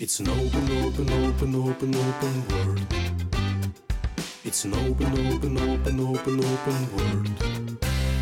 [0.00, 2.80] It's an open, open, open, open, open world.
[4.44, 7.28] It's an open, open, open, open, open world.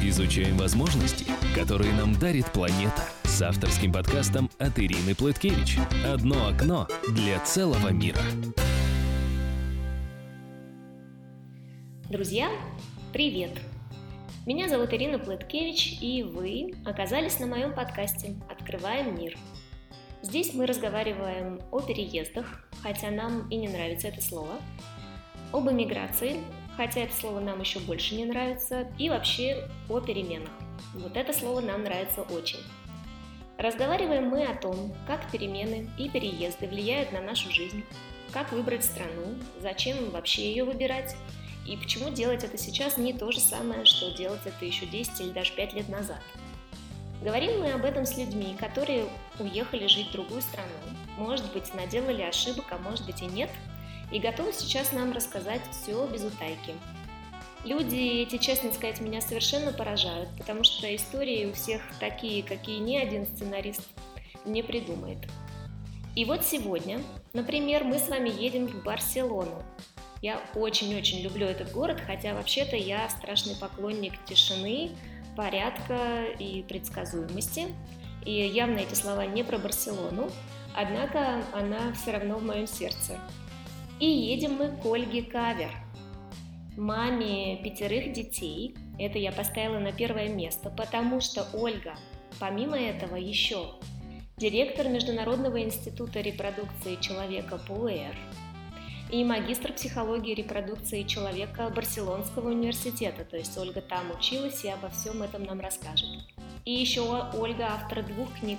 [0.02, 3.02] Изучаем возможности, которые нам дарит планета.
[3.24, 5.76] С авторским подкастом от Ирины Плыткевич.
[6.02, 8.22] Одно окно для целого мира.
[12.08, 12.48] Друзья,
[13.12, 13.50] привет!
[14.46, 19.36] Меня зовут Ирина Плыткевич, и вы оказались на моем подкасте «Открываем мир».
[20.28, 22.46] Здесь мы разговариваем о переездах,
[22.82, 24.56] хотя нам и не нравится это слово,
[25.52, 26.40] об эмиграции,
[26.76, 30.50] хотя это слово нам еще больше не нравится, и вообще о переменах.
[30.94, 32.58] Вот это слово нам нравится очень.
[33.56, 37.84] Разговариваем мы о том, как перемены и переезды влияют на нашу жизнь,
[38.32, 41.14] как выбрать страну, зачем вообще ее выбирать,
[41.64, 45.30] и почему делать это сейчас не то же самое, что делать это еще 10 или
[45.30, 46.20] даже 5 лет назад–
[47.22, 49.06] Говорим мы об этом с людьми, которые
[49.38, 50.68] уехали жить в другую страну,
[51.16, 53.50] может быть, наделали ошибок, а может быть и нет,
[54.12, 56.74] и готовы сейчас нам рассказать все без утайки.
[57.64, 62.96] Люди эти, честно сказать, меня совершенно поражают, потому что истории у всех такие, какие ни
[62.96, 63.82] один сценарист
[64.44, 65.18] не придумает.
[66.14, 69.62] И вот сегодня, например, мы с вами едем в Барселону.
[70.22, 74.92] Я очень-очень люблю этот город, хотя вообще-то я страшный поклонник тишины,
[75.36, 77.66] порядка и предсказуемости.
[78.24, 80.30] И явно эти слова не про Барселону,
[80.74, 83.20] однако она все равно в моем сердце.
[84.00, 85.70] И едем мы к Ольге Кавер,
[86.76, 88.74] маме пятерых детей.
[88.98, 91.94] Это я поставила на первое место, потому что Ольга,
[92.40, 93.74] помимо этого, еще
[94.38, 98.16] директор Международного института репродукции человека ПУЭР–
[99.10, 105.22] и магистр психологии репродукции человека Барселонского университета, то есть Ольга там училась и обо всем
[105.22, 106.08] этом нам расскажет.
[106.64, 107.02] И еще
[107.34, 108.58] Ольга автор двух книг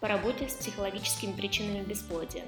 [0.00, 2.44] по работе с психологическими причинами бесплодия.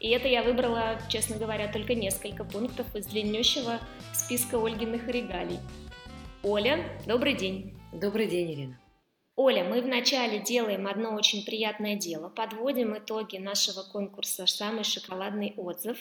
[0.00, 3.78] И это я выбрала, честно говоря, только несколько пунктов из длиннющего
[4.12, 5.60] списка Ольгиных регалий.
[6.42, 7.74] Оля, добрый день.
[7.92, 8.80] Добрый день, Ирина.
[9.36, 15.98] Оля, мы вначале делаем одно очень приятное дело, подводим итоги нашего конкурса «Самый шоколадный отзыв»,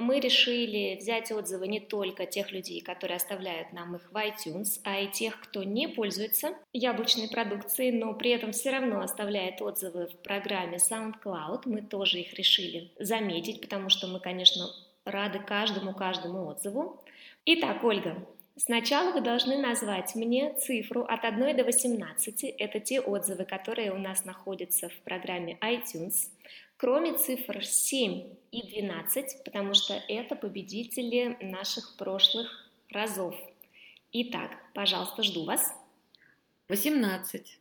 [0.00, 5.00] мы решили взять отзывы не только тех людей, которые оставляют нам их в iTunes, а
[5.00, 10.16] и тех, кто не пользуется яблочной продукцией, но при этом все равно оставляет отзывы в
[10.22, 11.62] программе SoundCloud.
[11.64, 14.66] Мы тоже их решили заметить, потому что мы, конечно,
[15.04, 17.02] рады каждому-каждому отзыву.
[17.44, 18.26] Итак, Ольга,
[18.60, 22.42] Сначала вы должны назвать мне цифру от 1 до 18.
[22.58, 26.30] Это те отзывы, которые у нас находятся в программе iTunes
[26.78, 33.34] кроме цифр 7 и 12, потому что это победители наших прошлых разов.
[34.12, 35.74] Итак, пожалуйста, жду вас.
[36.68, 37.58] 18.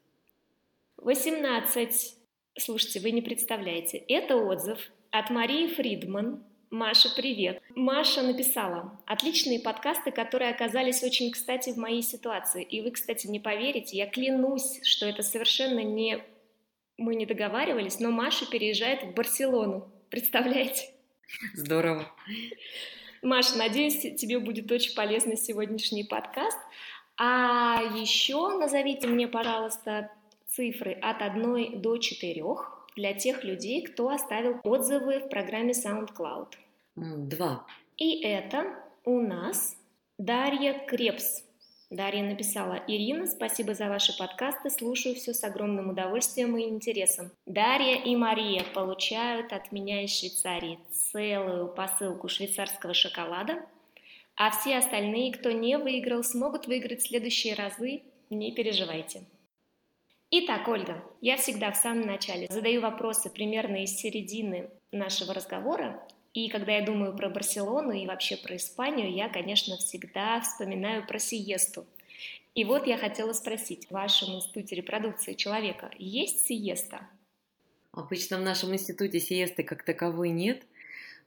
[0.98, 2.16] 18.
[2.60, 4.80] Слушайте, вы не представляете, это отзыв
[5.12, 6.44] от Марии Фридман.
[6.70, 7.62] Маша, привет.
[7.76, 12.62] Маша написала, отличные подкасты, которые оказались очень кстати в моей ситуации.
[12.62, 16.22] И вы, кстати, не поверите, я клянусь, что это совершенно не
[16.98, 19.90] мы не договаривались, но Маша переезжает в Барселону.
[20.10, 20.90] Представляете?
[21.54, 22.12] Здорово.
[23.22, 26.58] Маша, надеюсь, тебе будет очень полезный сегодняшний подкаст.
[27.18, 30.12] А еще назовите мне, пожалуйста,
[30.48, 32.44] цифры от 1 до 4
[32.96, 36.54] для тех людей, кто оставил отзывы в программе SoundCloud.
[36.96, 37.66] Два.
[37.98, 39.78] И это у нас
[40.18, 41.44] Дарья Крепс.
[41.90, 47.32] Дарья написала, Ирина, спасибо за ваши подкасты, слушаю все с огромным удовольствием и интересом.
[47.46, 53.66] Дарья и Мария получают от меня из Швейцарии целую посылку швейцарского шоколада,
[54.36, 59.24] а все остальные, кто не выиграл, смогут выиграть в следующие разы, не переживайте.
[60.30, 66.50] Итак, Ольга, я всегда в самом начале задаю вопросы примерно из середины нашего разговора, и
[66.50, 71.86] когда я думаю про Барселону и вообще про Испанию, я, конечно, всегда вспоминаю про сиесту.
[72.56, 77.02] И вот я хотела спросить, в вашем институте репродукции человека есть сиеста?
[77.92, 80.64] Обычно в нашем институте сиесты как таковой нет,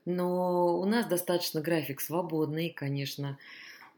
[0.05, 3.37] но у нас достаточно график свободный, конечно,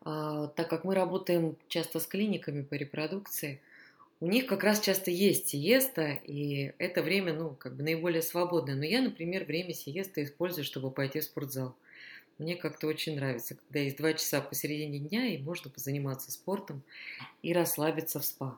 [0.01, 3.61] а, так как мы работаем часто с клиниками по репродукции–
[4.23, 8.73] у них как раз часто есть сиеста, и это время, ну, как бы наиболее свободное.
[8.73, 11.75] Но я, например, время сиеста использую, чтобы пойти в спортзал.
[12.37, 16.83] Мне как-то очень нравится, когда есть два часа посередине дня, и можно позаниматься спортом
[17.41, 18.57] и расслабиться в спа.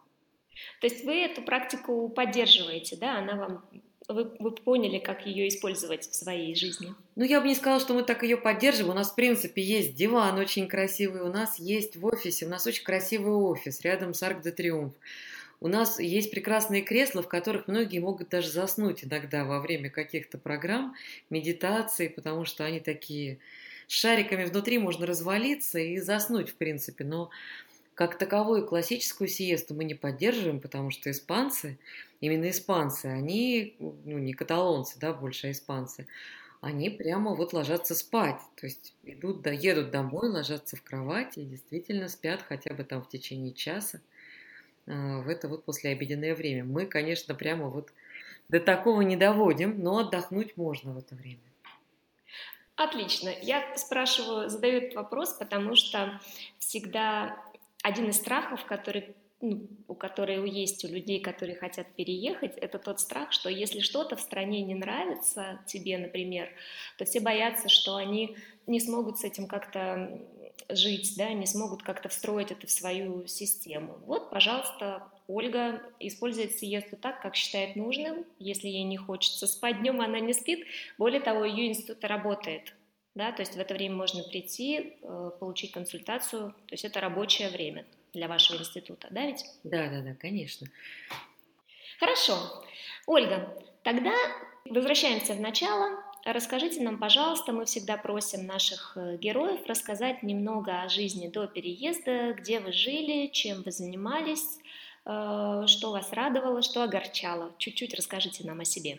[0.82, 3.18] То есть вы эту практику поддерживаете, да?
[3.18, 3.66] Она вам
[4.08, 6.94] вы, вы поняли, как ее использовать в своей жизни?
[7.16, 8.92] Ну, я бы не сказала, что мы так ее поддерживаем.
[8.92, 12.68] У нас, в принципе, есть диван очень красивый, у нас есть в офисе, у нас
[12.68, 14.94] очень красивый офис рядом с Арк де Триумф.
[15.62, 20.38] У нас есть прекрасные кресла, в которых многие могут даже заснуть иногда во время каких-то
[20.38, 20.96] программ,
[21.30, 23.40] медитации, потому что они такие
[23.88, 27.04] шариками внутри можно развалиться и заснуть, в принципе.
[27.04, 27.30] Но
[27.94, 31.80] как таковую классическую сиесту мы не поддерживаем, потому что испанцы,
[32.20, 36.08] именно испанцы, они, ну не каталонцы, да, больше а испанцы,
[36.62, 38.42] они прямо вот ложатся спать.
[38.56, 43.02] То есть идут, да, едут домой, ложатся в кровать и действительно спят хотя бы там
[43.02, 44.02] в течение часа
[44.86, 46.64] в это вот послеобеденное время.
[46.64, 47.90] Мы, конечно, прямо вот
[48.50, 51.40] до такого не доводим, но отдохнуть можно в это время.
[52.76, 53.30] Отлично.
[53.42, 56.20] Я спрашиваю, задаю этот вопрос, потому что
[56.60, 57.42] всегда
[57.82, 63.00] один из страхов, который ну, у которые есть у людей, которые хотят переехать, это тот
[63.00, 66.50] страх, что если что-то в стране не нравится тебе, например,
[66.98, 70.20] то все боятся, что они не смогут с этим как-то
[70.70, 73.98] жить, да, не смогут как-то встроить это в свою систему.
[74.06, 78.26] Вот, пожалуйста, Ольга использует сиесту так, как считает нужным.
[78.40, 80.66] Если ей не хочется спать днем, она не спит.
[80.98, 82.74] Более того, ее институт работает.
[83.16, 87.50] Да, то есть в это время можно прийти, э, получить консультацию, то есть это рабочее
[87.50, 89.46] время для вашего института, да ведь?
[89.64, 90.68] Да, да, да, конечно.
[91.98, 92.38] Хорошо.
[93.08, 94.14] Ольга, тогда
[94.66, 96.04] возвращаемся в начало.
[96.26, 102.34] Расскажите нам, пожалуйста, мы всегда просим наших э, героев рассказать немного о жизни до переезда,
[102.34, 104.58] где вы жили, чем вы занимались,
[105.06, 107.54] э, что вас радовало, что огорчало.
[107.60, 108.98] Чуть-чуть расскажите нам о себе.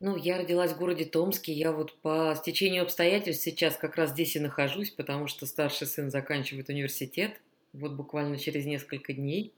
[0.00, 1.54] Ну, я родилась в городе Томске.
[1.54, 6.10] Я вот по стечению обстоятельств сейчас как раз здесь и нахожусь, потому что старший сын
[6.10, 7.40] заканчивает университет.
[7.72, 9.54] Вот буквально через несколько дней.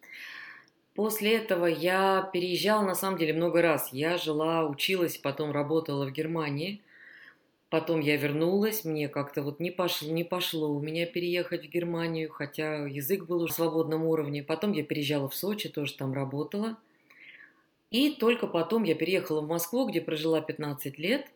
[0.94, 3.92] После этого я переезжала на самом деле много раз.
[3.92, 6.80] Я жила, училась, потом работала в Германии.
[7.70, 12.31] Потом я вернулась, мне как-то вот не пошло, не пошло у меня переехать в Германию,
[12.31, 14.43] хотя язык был уже в свободном уровне.
[14.43, 16.76] Потом я переезжала в Сочи, тоже там работала–
[17.90, 21.26] и только потом я переехала в Москву, где прожила 15 лет.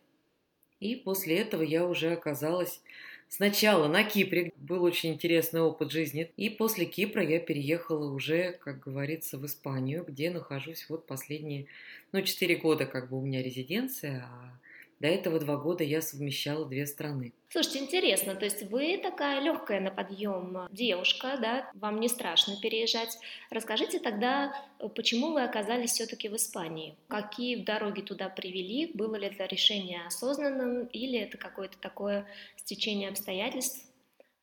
[0.81, 2.81] И после этого я уже оказалась
[3.29, 4.53] сначала на Кипре.
[4.57, 6.31] Был очень интересный опыт жизни.
[6.37, 11.67] И после Кипра я переехала уже, как говорится, в Испанию, где нахожусь вот последние,
[12.13, 14.59] ну, 4 года как бы у меня резиденция, а
[15.01, 17.33] до этого два года я совмещала две страны.
[17.49, 23.17] Слушайте, интересно, то есть вы такая легкая на подъем девушка, да, вам не страшно переезжать.
[23.51, 24.53] Расскажите тогда,
[24.97, 26.97] почему вы оказались все-таки в Испании?
[27.09, 28.91] Какие дороги туда привели?
[28.93, 32.27] Было ли это решение осознанным или это какое-то такое
[32.57, 33.87] стечение обстоятельств?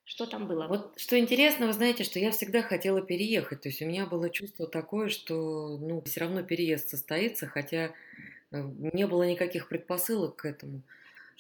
[0.05, 0.67] Что там было?
[0.67, 3.61] Вот что интересно, вы знаете, что я всегда хотела переехать.
[3.61, 8.40] То есть у меня было чувство такое, что ну, все равно переезд состоится, хотя Э,
[8.51, 10.81] не было никаких предпосылок к этому.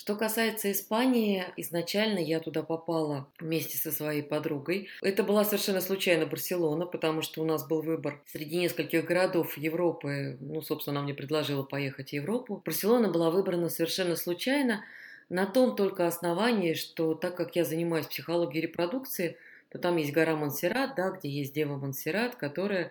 [0.01, 4.89] Что касается Испании, изначально я туда попала вместе со своей подругой.
[5.03, 10.37] Это была совершенно случайно Барселона, потому что у нас был выбор среди нескольких городов Европы.
[10.39, 12.63] Ну, собственно, она мне предложила поехать в Европу.
[12.65, 14.83] Барселона была выбрана совершенно случайно,
[15.29, 19.37] на том только основании, что так как я занимаюсь психологией репродукции,
[19.69, 22.89] то там есть гора Монсеррат, да, где есть дева Монсеррат, которая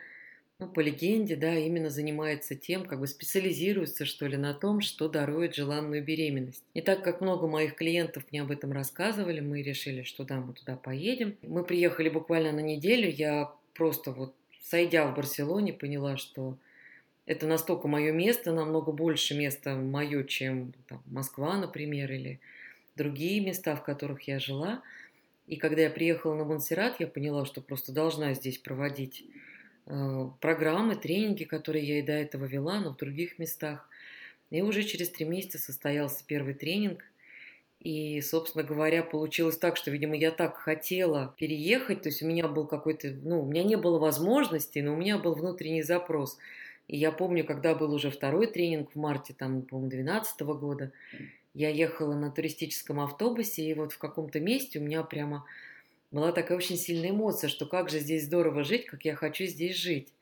[0.60, 5.08] ну, по легенде, да, именно занимается тем, как бы специализируется, что ли, на том, что
[5.08, 6.62] дарует желанную беременность.
[6.74, 10.52] И так как много моих клиентов мне об этом рассказывали, мы решили, что да, мы
[10.52, 11.34] туда поедем.
[11.42, 16.58] Мы приехали буквально на неделю, я просто вот, сойдя в Барселоне, поняла, что
[17.24, 22.38] это настолько мое место, намного больше места мое, чем там, Москва, например, или
[22.96, 24.82] другие места, в которых я жила.
[25.46, 29.24] И когда я приехала на Монсеррат, я поняла, что просто должна здесь проводить
[30.40, 33.88] программы, тренинги, которые я и до этого вела, но в других местах.
[34.50, 37.04] И уже через три месяца состоялся первый тренинг.
[37.80, 42.46] И, собственно говоря, получилось так, что, видимо, я так хотела переехать, то есть у меня
[42.46, 46.36] был какой-то, ну, у меня не было возможности, но у меня был внутренний запрос.
[46.88, 50.92] И я помню, когда был уже второй тренинг в марте, там, по-моему, 2012 года,
[51.54, 55.46] я ехала на туристическом автобусе, и вот в каком-то месте у меня прямо
[56.10, 59.76] была такая очень сильная эмоция, что как же здесь здорово жить, как я хочу здесь
[59.76, 60.12] жить.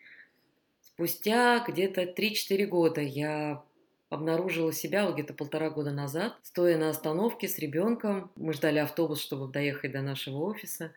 [0.83, 3.63] Спустя где-то 3-4 года я
[4.11, 8.31] обнаружила себя где-то полтора года назад, стоя на остановке с ребенком.
[8.37, 10.93] Мы ждали автобус, чтобы доехать до нашего офиса.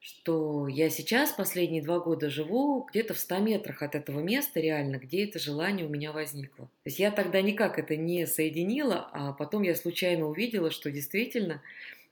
[0.00, 4.96] Что я сейчас последние два года живу где-то в 100 метрах от этого места реально,
[4.96, 6.66] где это желание у меня возникло.
[6.66, 11.62] То есть я тогда никак это не соединила, а потом я случайно увидела, что действительно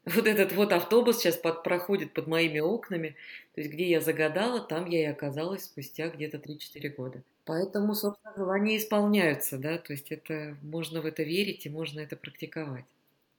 [0.05, 3.17] вот этот вот автобус сейчас под, проходит под моими окнами.
[3.55, 7.23] То есть, где я загадала, там я и оказалась спустя где-то 3-4 года.
[7.45, 12.17] Поэтому, собственно, желания исполняются, да, то есть это можно в это верить и можно это
[12.17, 12.85] практиковать.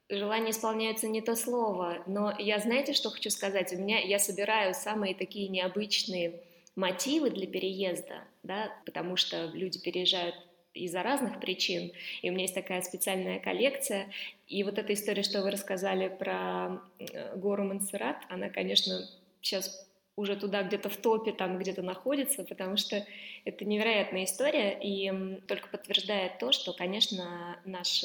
[0.09, 3.71] Желания исполняются не то слово, но я знаете, что хочу сказать?
[3.71, 6.41] У меня я собираю самые такие необычные
[6.75, 10.35] мотивы для переезда, да, потому что люди переезжают
[10.73, 11.91] из-за разных причин.
[12.21, 14.09] И у меня есть такая специальная коллекция.
[14.47, 19.07] И вот эта история, что вы рассказали про э, гору Монсеррат, она, конечно,
[19.41, 23.05] сейчас уже туда где-то в топе, там где-то находится, потому что
[23.45, 28.03] это невероятная история и только подтверждает то, что, конечно, наш,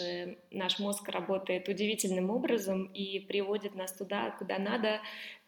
[0.50, 5.00] наш мозг работает удивительным образом и приводит нас туда, куда надо,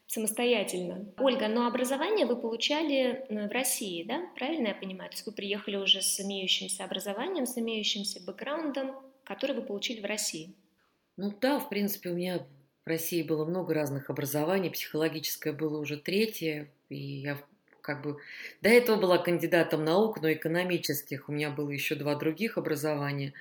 [0.09, 1.07] самостоятельно.
[1.19, 4.23] Ольга, но образование вы получали э, в России, да?
[4.35, 5.11] Правильно я понимаю?
[5.11, 10.07] То есть вы приехали уже с имеющимся образованием, с имеющимся бэкграундом, который вы получили в
[10.07, 10.55] России.
[11.17, 12.47] Ну да, в принципе, у меня
[12.85, 17.39] в России было много разных образований, психологическое было уже третье, и я
[17.83, 18.19] как бы
[18.63, 21.29] до этого была кандидатом наук, но экономических.
[21.29, 23.35] У меня было еще два других образования.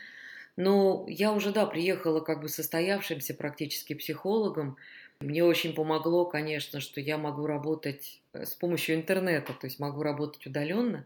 [0.58, 4.78] Но я уже, да, приехала как бы состоявшимся практически психологом.
[5.20, 10.04] Мне очень помогло, конечно, что я могу работать э, с помощью интернета, то есть могу
[10.04, 11.06] работать удаленно.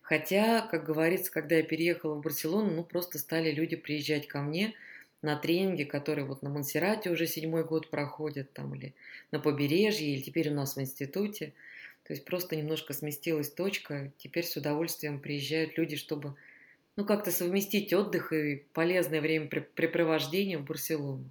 [0.00, 4.74] Хотя, как говорится, когда я переехала в Барселону, ну просто стали люди приезжать ко мне–
[5.22, 8.92] на тренинги, которые вот на Монсеррате уже седьмой год проходят, там, или
[9.30, 11.54] на побережье, или теперь у нас в институте.
[12.04, 14.12] То есть просто немножко сместилась точка.
[14.18, 16.34] Теперь с удовольствием приезжают люди, чтобы
[16.96, 21.24] ну, как-то совместить отдых и полезное времяпрепровождение в Барселону.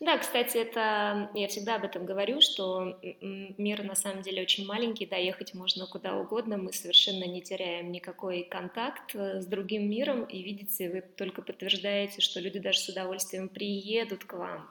[0.00, 5.04] Да, кстати, это я всегда об этом говорю, что мир на самом деле очень маленький,
[5.04, 10.24] да, ехать можно куда угодно, мы совершенно не теряем никакой контакт э, с другим миром,
[10.24, 14.70] и видите, вы только подтверждаете, что люди даже с удовольствием приедут к вам,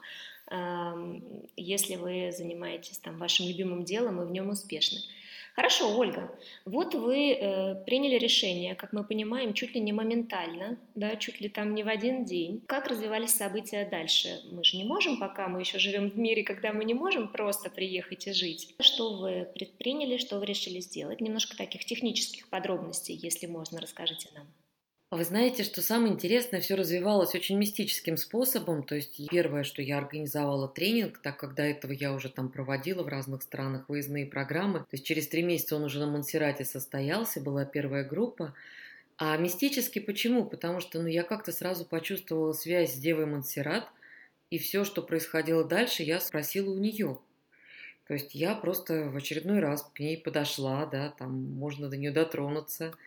[1.55, 4.97] если вы занимаетесь там вашим любимым делом и в нем успешны.
[5.55, 6.31] Хорошо, Ольга,
[6.65, 11.49] вот вы э, приняли решение, как мы понимаем, чуть ли не моментально, да, чуть ли
[11.49, 12.61] там не в один день.
[12.67, 14.41] Как развивались события дальше?
[14.51, 17.69] Мы же не можем, пока мы еще живем в мире, когда мы не можем просто
[17.69, 18.75] приехать и жить.
[18.79, 21.21] Что вы предприняли, что вы решили сделать?
[21.21, 24.47] Немножко таких технических подробностей, если можно, расскажите нам.
[25.11, 28.83] Вы знаете, что самое интересное, все развивалось очень мистическим способом.
[28.83, 33.01] То есть первое, что я организовала тренинг, так как до этого я уже там проводила
[33.01, 34.81] в разных странах выездные программы.
[34.81, 38.53] То есть через три месяца он уже на Монсеррате состоялся, была первая группа.
[39.17, 40.45] А мистически почему?
[40.45, 43.87] Потому что ну, я как-то сразу почувствовала связь с Девой Монсеррат,
[44.51, 47.17] и все, что происходило дальше, я спросила у нее.
[48.05, 52.11] То есть я просто в очередной раз к ней подошла, да, там можно до нее
[52.11, 52.93] дотронуться–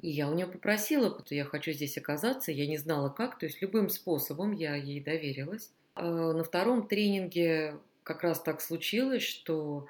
[0.00, 3.38] и я у нее попросила, потому что я хочу здесь оказаться, я не знала как,
[3.38, 5.70] то есть любым способом я ей доверилась.
[5.94, 9.86] А, на втором тренинге как раз так случилось, что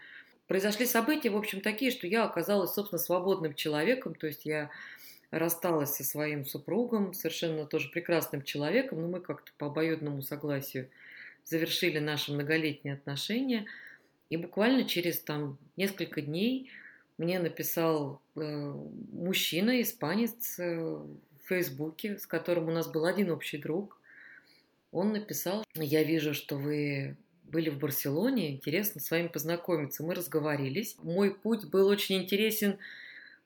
[0.47, 4.71] произошли события, в общем, такие, что я оказалась, собственно, свободным человеком, то есть я
[5.31, 10.89] рассталась со своим супругом, совершенно тоже прекрасным человеком, но мы как-то по обоюдному согласию
[11.45, 13.67] завершили наши многолетние отношения.
[14.31, 16.71] И буквально через там несколько дней
[17.19, 18.41] мне написал э,
[19.13, 23.99] мужчина, испанец э, в Фейсбуке, с которым у нас был один общий друг.
[24.91, 30.03] Он написал, я вижу, что вы были в Барселоне, интересно с вами познакомиться.
[30.03, 30.97] Мы разговорились.
[31.03, 32.79] Мой путь был очень интересен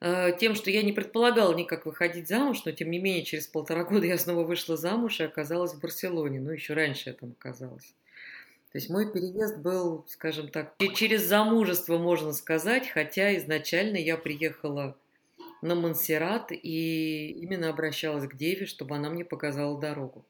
[0.00, 3.84] э, тем, что я не предполагала никак выходить замуж, но тем не менее через полтора
[3.84, 6.40] года я снова вышла замуж и оказалась в Барселоне.
[6.40, 7.94] Ну, еще раньше я там оказалась.
[8.72, 14.96] То есть мой переезд был, скажем так, через замужество, можно сказать, хотя изначально я приехала
[15.62, 20.24] на Монсеррат и именно обращалась к Деве, чтобы она мне показала дорогу.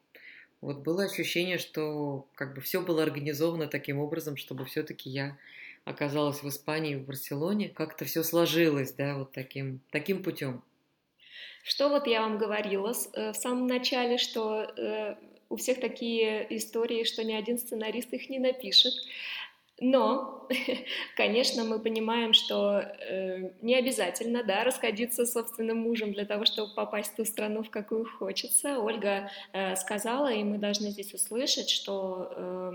[0.60, 5.36] Вот было ощущение, что как бы все было организовано таким образом, чтобы все-таки я
[5.84, 7.68] оказалась в Испании, в Барселоне.
[7.68, 10.62] Как-то все сложилось, да, вот таким, таким путем.
[11.62, 15.16] Что вот я вам говорила э, в самом начале, что э,
[15.50, 18.94] у всех такие истории, что ни один сценарист их не напишет.
[19.80, 20.48] Но,
[21.16, 26.74] конечно, мы понимаем, что э, не обязательно, да, расходиться с собственным мужем для того, чтобы
[26.74, 28.80] попасть в ту страну, в какую хочется.
[28.80, 32.72] Ольга э, сказала, и мы должны здесь услышать, что э,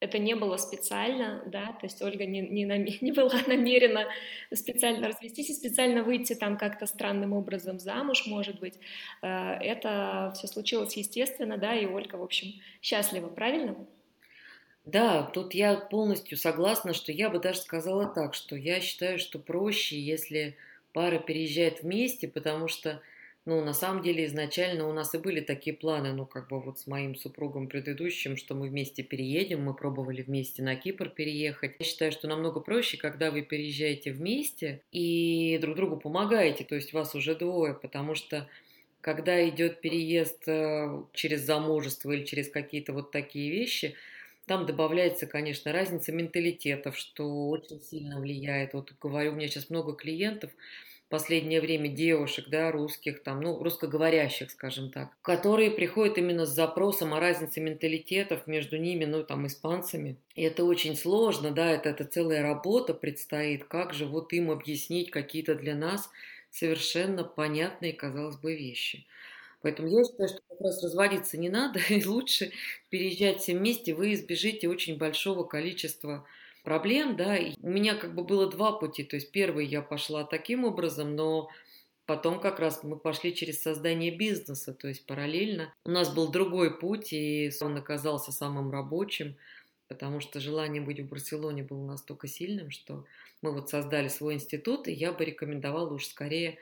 [0.00, 4.06] это не было специально, да, то есть Ольга не, не, нам, не была намерена
[4.52, 8.74] специально развестись и специально выйти там как-то странным образом замуж, может быть.
[9.22, 13.76] Э, это все случилось естественно, да, и Ольга, в общем, счастлива, правильно?
[14.86, 19.38] Да, тут я полностью согласна, что я бы даже сказала так, что я считаю, что
[19.38, 20.56] проще, если
[20.94, 23.02] пара переезжает вместе, потому что
[23.46, 26.78] ну, на самом деле, изначально у нас и были такие планы, ну, как бы вот
[26.78, 31.74] с моим супругом предыдущим, что мы вместе переедем, мы пробовали вместе на Кипр переехать.
[31.78, 36.92] Я считаю, что намного проще, когда вы переезжаете вместе и друг другу помогаете, то есть
[36.92, 38.46] вас уже двое, потому что
[39.00, 43.94] когда идет переезд э, через замужество или через какие-то вот такие вещи,
[44.46, 48.74] Там добавляется, конечно, разница менталитетов, что очень сильно влияет.
[48.74, 50.50] Вот говорю, у меня сейчас много клиентов,
[51.10, 57.12] последнее время девушек, да, русских, там, ну, русскоговорящих, скажем так, которые приходят именно с запросом
[57.12, 60.16] о разнице менталитетов между ними, ну, там, испанцами.
[60.34, 65.10] И это очень сложно, да, это, это целая работа предстоит, как же вот им объяснить
[65.10, 66.08] какие-то для нас
[66.50, 69.06] совершенно понятные, казалось бы, вещи.
[69.62, 72.52] Поэтому я считаю, что как раз разводиться не надо, и лучше
[72.88, 76.26] переезжать все вместе, вы избежите очень большого количества
[76.70, 80.22] проблем, да, и у меня как бы было два пути, то есть первый я пошла
[80.22, 81.48] таким образом, но
[82.06, 85.74] потом как раз мы пошли через создание бизнеса, то есть параллельно.
[85.84, 89.36] У нас был другой путь, и он оказался самым рабочим,
[89.88, 93.04] потому что желание быть в Барселоне было настолько сильным, что
[93.42, 96.58] мы вот создали свой институт, и я бы рекомендовала уж скорее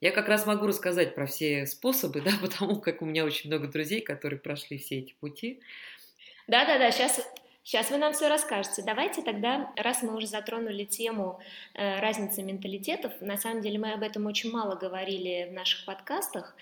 [0.00, 3.68] я как раз могу рассказать про все способы, да, потому как у меня очень много
[3.68, 5.60] друзей, которые прошли все эти пути.
[6.48, 7.24] Да-да-да, сейчас
[7.64, 8.82] Сейчас вы нам все расскажете.
[8.82, 11.40] Давайте тогда, раз мы уже затронули тему
[11.72, 16.54] э, разницы менталитетов, на самом деле мы об этом очень мало говорили в наших подкастах,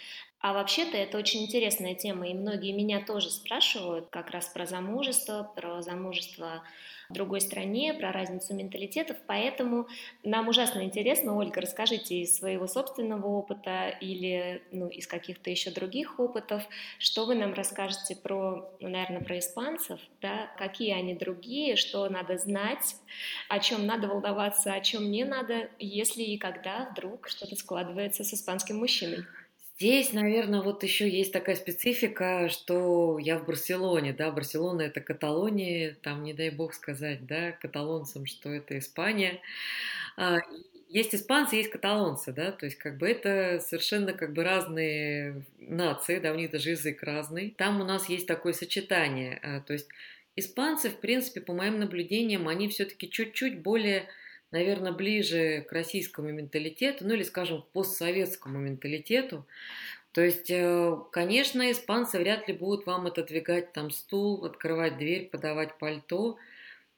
[0.42, 5.50] а вообще-то это очень интересная тема, и многие меня тоже спрашивают как раз про замужество,
[5.54, 6.64] про замужество
[7.08, 9.86] в другой стране, про разницу менталитетов, поэтому
[10.24, 16.18] нам ужасно интересно, Ольга, расскажите из своего собственного опыта или ну, из каких-то еще других
[16.18, 16.64] опытов,
[16.98, 22.36] что вы нам расскажете про, ну, наверное, про испанцев, да, какие они другие, что надо
[22.36, 22.96] знать,
[23.48, 28.34] о чем надо волноваться, о чем не надо, если и когда вдруг что-то складывается с
[28.34, 29.24] испанским мужчиной.
[29.82, 35.96] Здесь, наверное, вот еще есть такая специфика, что я в Барселоне, да, Барселона это Каталония,
[36.02, 39.40] там, не дай бог сказать, да, каталонцам, что это Испания.
[40.16, 40.38] А,
[40.88, 46.20] есть испанцы, есть каталонцы, да, то есть как бы это совершенно как бы разные нации,
[46.20, 47.52] да, у них даже язык разный.
[47.58, 49.88] Там у нас есть такое сочетание, а, то есть
[50.36, 54.06] испанцы, в принципе, по моим наблюдениям, они все-таки чуть-чуть более
[54.52, 59.46] наверное, ближе к российскому менталитету, ну или, скажем, к постсоветскому менталитету.
[60.12, 65.78] То есть, э, конечно, испанцы вряд ли будут вам отодвигать там стул, открывать дверь, подавать
[65.78, 66.36] пальто.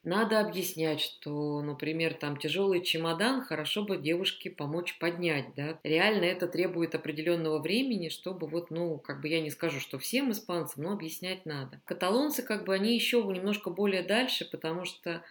[0.03, 5.81] Надо объяснять, что, например, там тяжелый чемодан хорошо бы девушке помочь поднять, да.
[5.83, 10.31] Реально это требует определенного времени, чтобы вот, ну, как бы я не скажу, что всем
[10.31, 11.81] испанцам, но объяснять надо.
[11.87, 15.23] Каталонцы, как бы, они еще немножко более дальше, потому что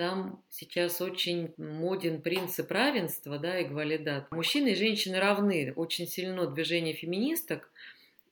[0.00, 4.32] там сейчас очень моден принцип равенства, да, и гвалидат.
[4.32, 5.74] Мужчины и женщины равны.
[5.76, 7.70] Очень сильно движение феминисток.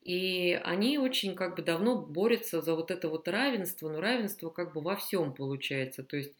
[0.03, 4.73] И они очень как бы давно борются за вот это вот равенство, но равенство как
[4.73, 6.03] бы во всем получается.
[6.03, 6.33] То есть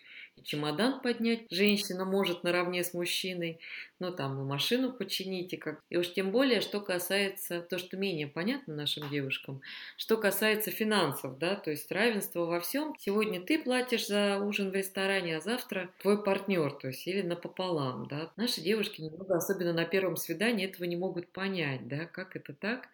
[0.45, 3.61] чемодан поднять женщина может наравне с мужчиной,
[3.99, 5.81] ну там и машину починить, и как.
[5.91, 9.61] И уж тем более, что касается, то, что менее понятно нашим девушкам,
[9.97, 12.95] что касается финансов, да, то есть равенство во всем.
[12.99, 18.07] Сегодня ты платишь за ужин в ресторане, а завтра твой партнер, то есть или напополам,
[18.09, 18.33] да.
[18.37, 22.89] Наши девушки немного, особенно на первом свидании, этого не могут понять, да, как это так.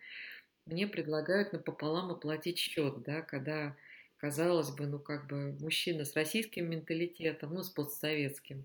[0.67, 3.77] Мне предлагают напополам оплатить счет, да, когда
[4.25, 8.65] казалось бы, ну как бы мужчина с российским менталитетом, ну с постсоветским.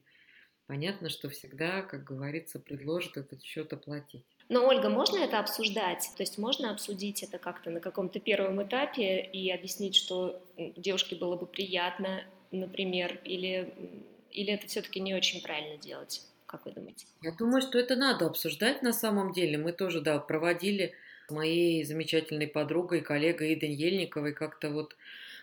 [0.67, 4.23] Понятно, что всегда, как говорится, предложит этот счет оплатить.
[4.47, 6.11] Но, Ольга, можно это обсуждать?
[6.15, 10.41] То есть можно обсудить это как-то на каком-то первом этапе и объяснить, что
[10.77, 13.73] девушке было бы приятно, например, или,
[14.31, 16.21] или это все-таки не очень правильно делать?
[16.45, 17.05] Как вы думаете?
[17.21, 19.57] Я думаю, что это надо обсуждать на самом деле.
[19.57, 20.93] Мы тоже, да, проводили
[21.27, 24.95] с моей замечательной подругой, коллегой Идой Ельниковой как-то вот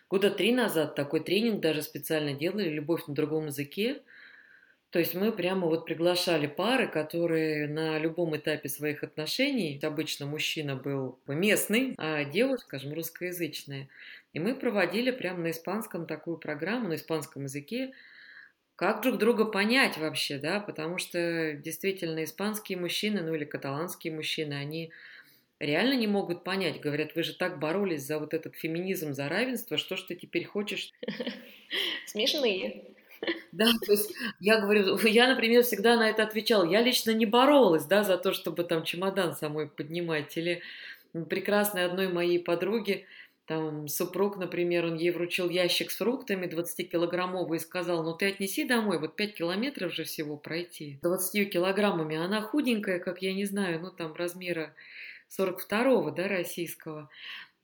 [0.09, 4.03] Года три назад такой тренинг даже специально делали «Любовь на другом языке».
[4.91, 10.77] То есть мы прямо вот приглашали пары, которые на любом этапе своих отношений, обычно мужчина
[10.77, 13.89] был местный, а девушка, скажем, русскоязычная.
[14.33, 17.93] И мы проводили прямо на испанском такую программу, на испанском языке,
[18.77, 24.55] как друг друга понять вообще, да, потому что действительно испанские мужчины, ну или каталанские мужчины,
[24.55, 24.93] они
[25.59, 26.81] реально не могут понять.
[26.81, 30.45] Говорят, вы же так боролись за вот этот феминизм, за равенство, что ж ты теперь
[30.45, 30.93] хочешь?
[32.07, 32.85] Смешные.
[33.53, 36.65] Да, то есть я говорю, я, например, всегда на это отвечала.
[36.65, 40.37] Я лично не боролась, да, за то, чтобы там чемодан самой поднимать.
[40.37, 40.61] Или
[41.29, 43.07] прекрасной одной моей подруги,
[43.47, 48.65] там супруг, например, он ей вручил ящик с фруктами 20-килограммовый и сказал, ну ты отнеси
[48.65, 50.99] домой, вот 5 километров же всего пройти.
[51.03, 54.75] 20 килограммами, она худенькая, как я не знаю, ну там размера
[55.31, 57.11] 42-го, да, российского.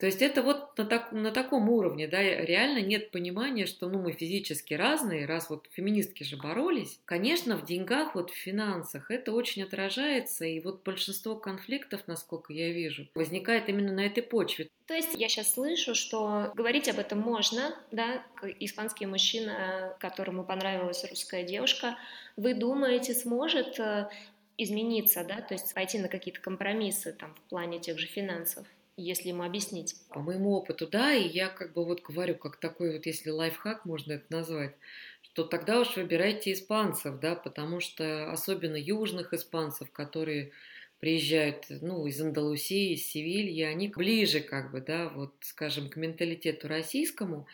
[0.02, 4.00] То есть это вот на, так, на таком уровне, да, реально нет понимания, что ну,
[4.00, 6.98] мы физически разные, раз вот феминистки же боролись.
[7.04, 12.72] Конечно, в деньгах, вот в финансах это очень отражается, и вот большинство конфликтов, насколько я
[12.72, 14.68] вижу, возникает именно на этой почве.
[14.86, 18.24] То есть я сейчас слышу, что говорить об этом можно, да,
[18.58, 21.96] испанский мужчина, которому понравилась русская девушка,
[22.36, 24.08] вы думаете, сможет э,
[24.58, 28.66] измениться, да, то есть пойти на какие-то компромиссы там в плане тех же финансов?
[28.96, 29.96] если ему объяснить.
[30.10, 33.84] По моему опыту, да, и я как бы вот говорю, как такой вот, если лайфхак
[33.84, 34.74] можно это назвать,
[35.22, 40.52] что тогда уж выбирайте испанцев, да, потому что особенно южных испанцев, которые
[41.00, 46.68] приезжают, ну, из Андалусии, из Севильи, они ближе, как бы, да, вот, скажем, к менталитету
[46.68, 47.46] российскому,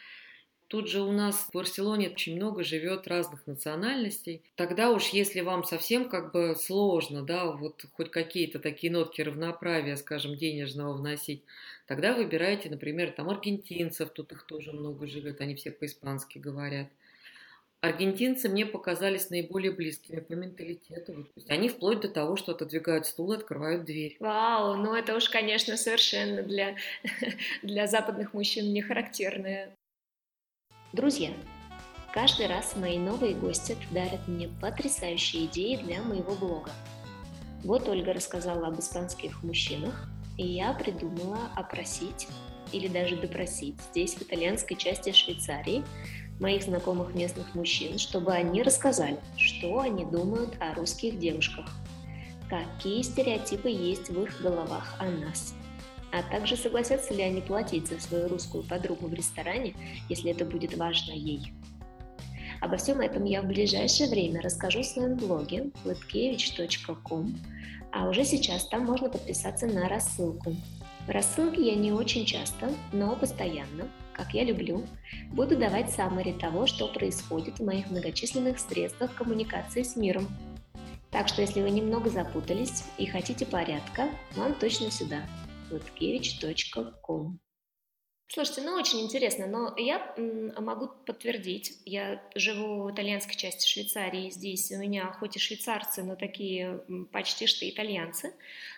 [0.69, 4.43] Тут же у нас в Барселоне очень много живет разных национальностей.
[4.55, 9.97] Тогда уж если вам совсем как бы сложно, да, вот хоть какие-то такие нотки равноправия,
[9.97, 11.43] скажем, денежного вносить,
[11.87, 16.89] тогда выбирайте, например, там аргентинцев, тут их тоже много живет, они все по-испански говорят.
[17.81, 21.29] Аргентинцы мне показались наиболее близкими по менталитету.
[21.47, 24.17] Они вплоть до того, что отодвигают стул и открывают дверь.
[24.19, 26.77] Вау, ну это уж, конечно, совершенно для,
[27.63, 29.78] для западных мужчин не характерное.
[30.95, 31.33] Друзья,
[32.15, 36.71] каждый раз мои новые гости дарят мне потрясающие идеи для моего блога.
[37.63, 42.27] Вот Ольга рассказала об испанских мужчинах, и я придумала опросить
[42.73, 45.85] или даже допросить здесь, в итальянской части Швейцарии,
[46.41, 51.67] моих знакомых местных мужчин, чтобы они рассказали, что они думают о русских девушках,
[52.49, 55.55] какие стереотипы есть в их головах о нас–
[56.13, 59.75] а также согласятся ли они платить за свою русскую подругу в ресторане,
[60.09, 61.53] если это будет важно ей.
[62.61, 67.39] Обо всем этом я в ближайшее время расскажу в своем блоге pletkevich.com,
[67.93, 70.57] а уже сейчас там можно подписаться на рассылку.
[71.07, 74.85] Рассылки я не очень часто, но постоянно, как я люблю,
[75.33, 80.27] буду давать саммари того, что происходит в моих многочисленных средствах коммуникации с миром.
[81.11, 85.23] Так что если вы немного запутались и хотите порядка, вам точно сюда–
[85.71, 87.39] lutkiewicz.com.
[88.31, 90.15] Слушайте, ну очень интересно, но я
[90.59, 96.15] могу подтвердить, я живу в итальянской части Швейцарии, здесь у меня хоть и швейцарцы, но
[96.15, 98.35] такие почти что итальянцы,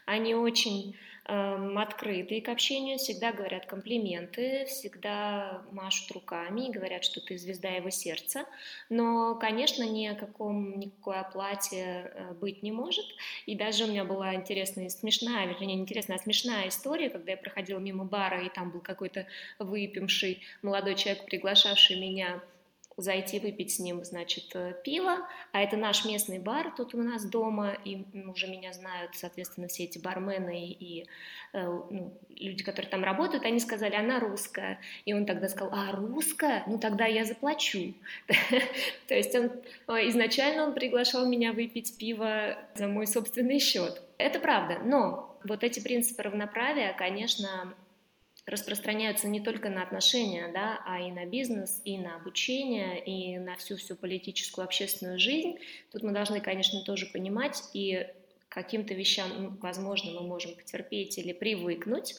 [0.06, 7.38] они очень открытые к общению, всегда говорят комплименты, всегда машут руками и говорят, что ты
[7.38, 8.46] звезда его сердца.
[8.88, 13.04] Но, конечно, ни о каком, никакой оплате э, быть не может.
[13.46, 17.36] И даже у меня была интересная, смешная, вернее, не интересная, а смешная история, когда я
[17.36, 19.26] проходила мимо бара, и там был какой-то
[19.58, 22.42] выпивший молодой человек, приглашавший меня
[22.96, 25.18] зайти выпить с ним, значит, э, пиво,
[25.52, 29.84] а это наш местный бар тут у нас дома, и уже меня знают, соответственно, все
[29.84, 31.06] эти бармены и
[31.52, 35.92] э, ну, люди, которые там работают, они сказали, она русская, и он тогда сказал, а,
[35.92, 36.64] русская?
[36.66, 37.94] Ну, тогда я заплачу.
[39.08, 39.50] То есть он
[40.08, 44.02] изначально он приглашал меня выпить пиво за мой собственный счет.
[44.18, 47.74] Это правда, но вот эти принципы равноправия, конечно,
[48.46, 53.56] распространяются не только на отношения, да, а и на бизнес, и на обучение, и на
[53.56, 55.58] всю-всю политическую, общественную жизнь.
[55.92, 58.06] Тут мы должны, конечно, тоже понимать, и
[58.48, 62.16] каким-то вещам, возможно, мы можем потерпеть или привыкнуть,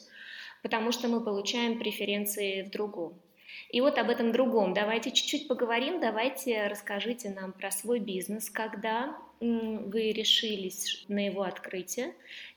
[0.62, 3.14] потому что мы получаем преференции в другом.
[3.68, 9.16] И вот об этом другом давайте чуть-чуть поговорим, давайте расскажите нам про свой бизнес, когда
[9.40, 12.14] вы решились на его открытие,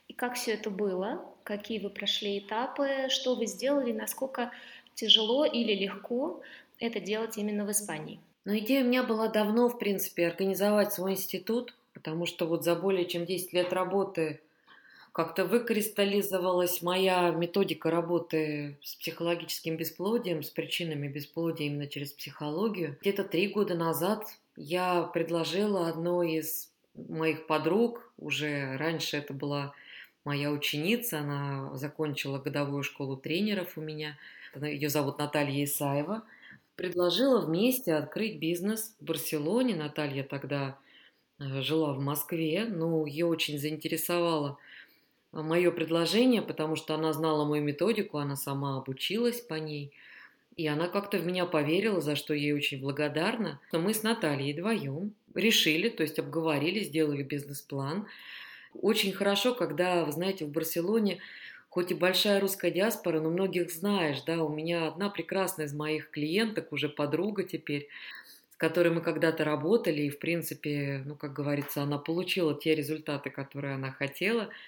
[0.08, 4.50] и как все это было, какие вы прошли этапы, что вы сделали, насколько
[4.94, 6.42] тяжело или легко
[6.78, 8.20] это делать именно в Испании.
[8.44, 12.74] Ну, идея у меня была давно, в принципе, организовать свой институт, потому что вот за
[12.74, 14.40] более чем 10 лет работы
[15.12, 22.98] как-то выкристаллизовалась моя методика работы с психологическим бесплодием, с причинами бесплодия именно через психологию.
[23.00, 29.74] Где-то три года назад я предложила одной из моих подруг, уже раньше это была
[30.26, 34.18] моя ученица, она закончила годовую школу тренеров у меня,
[34.60, 36.24] ее зовут Наталья Исаева,
[36.74, 39.74] предложила вместе открыть бизнес в Барселоне.
[39.76, 40.78] Наталья тогда
[41.38, 44.58] э, жила в Москве, но ее очень заинтересовало
[45.32, 49.92] мое предложение, потому что она знала мою методику, она сама обучилась по ней,
[50.56, 53.60] и она как-то в меня поверила, за что ей очень благодарна.
[53.72, 58.06] Но мы с Натальей вдвоем решили, то есть обговорили, сделали бизнес-план.
[58.82, 61.20] Очень хорошо, когда, вы знаете, в Барселоне
[61.68, 66.10] хоть и большая русская диаспора, но многих знаешь, да, у меня одна прекрасная из моих
[66.10, 67.88] клиенток, уже подруга теперь,
[68.50, 73.30] с которой мы когда-то работали, и, в принципе, ну, как говорится, она получила те результаты,
[73.30, 74.48] которые она хотела–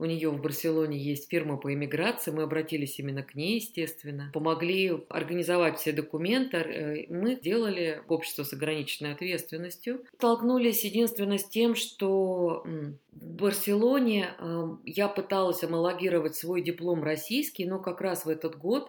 [0.00, 4.30] у нее в Барселоне есть фирма по иммиграции, мы обратились именно к ней, естественно.
[4.32, 6.56] Помогли организовать все документы.
[6.56, 10.02] Э, мы делали общество с ограниченной ответственностью.
[10.16, 12.64] Столкнулись единственно с тем, что
[13.12, 18.88] в Барселоне э, я пыталась амалогировать свой диплом российский, но как раз в этот год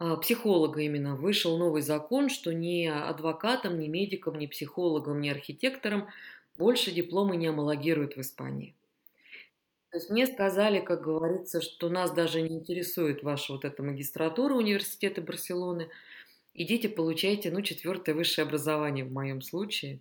[0.00, 6.08] э, психолога именно вышел новый закон, что ни адвокатам, ни медикам, ни психологам, ни архитекторам
[6.58, 8.74] больше дипломы не амалогируют в Испании.
[9.92, 14.54] То есть мне сказали, как говорится, что нас даже не интересует ваша вот эта магистратура
[14.54, 15.90] университета Барселоны.
[16.54, 20.00] Идите, получайте, ну, четвертое высшее образование в моем случае.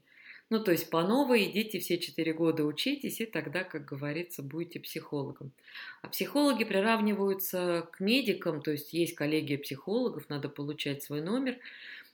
[0.49, 4.79] Ну, то есть по новой идите все четыре года учитесь, и тогда, как говорится, будете
[4.79, 5.51] психологом.
[6.01, 11.57] А психологи приравниваются к медикам, то есть есть коллегия психологов, надо получать свой номер.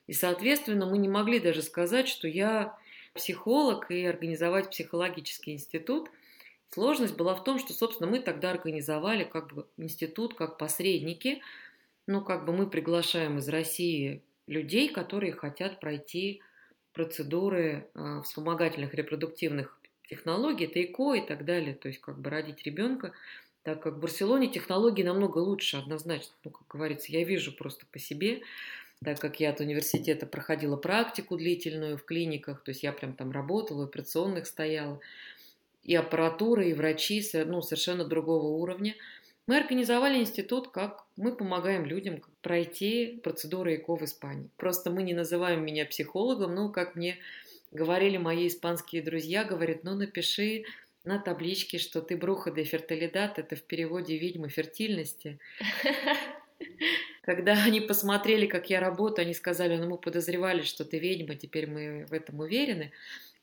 [0.08, 2.76] И, соответственно, мы не могли даже сказать, что я
[3.14, 6.10] психолог и организовать психологический институт–
[6.70, 11.42] Сложность была в том, что, собственно, мы тогда организовали как бы институт как посредники.
[12.08, 16.42] Ну, как бы мы приглашаем из России людей, которые хотят пройти
[16.94, 19.78] процедуры э, вспомогательных репродуктивных
[20.10, 23.14] технологий, ТЭКО и так далее, то есть как бы родить ребенка,
[23.64, 28.00] так как в Барселоне технологии намного лучше, однозначно, ну, как говорится, я вижу просто по
[28.00, 28.42] себе,
[29.04, 33.32] так как я от университета проходила практику длительную в клиниках, то есть я прям там
[33.32, 35.00] работала, в операционных стояла,
[35.88, 38.96] и аппаратура, и врачи ну, совершенно другого уровня.
[39.48, 44.50] Мы организовали институт, как мы помогаем людям пройти процедуру ЭКО в Испании.
[44.58, 47.18] Просто мы не называем меня психологом, но, как мне
[47.72, 50.66] говорили мои испанские друзья, говорят, ну напиши
[51.06, 55.40] на табличке, что ты бруха де фертилидат, это в переводе ведьма фертильности.
[57.22, 61.68] Когда они посмотрели, как я работаю, они сказали, ну мы подозревали, что ты ведьма, теперь
[61.68, 62.92] мы в этом уверены.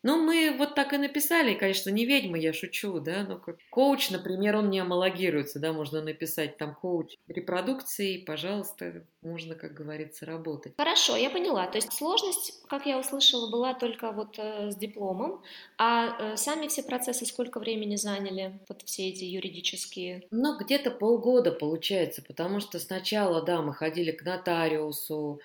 [0.05, 4.11] Ну, мы вот так и написали, конечно, не ведьма, я шучу, да, но как коуч,
[4.11, 10.75] например, он не амалогируется, да, можно написать там коуч репродукции, пожалуйста, можно, как говорится, работать.
[10.77, 11.67] Хорошо, я поняла.
[11.69, 15.43] То есть сложность, как я услышала, была только вот э, с дипломом,
[15.79, 20.27] а э, сами все процессы сколько времени заняли, вот все эти юридические?
[20.31, 25.41] Ну, где-то полгода получается, потому что сначала, да, мы ходили к нотариусу,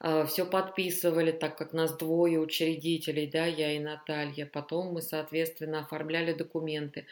[0.00, 4.46] все подписывали, так как нас двое учредителей, да, я и Наталья.
[4.46, 7.06] Потом мы, соответственно, оформляли документы.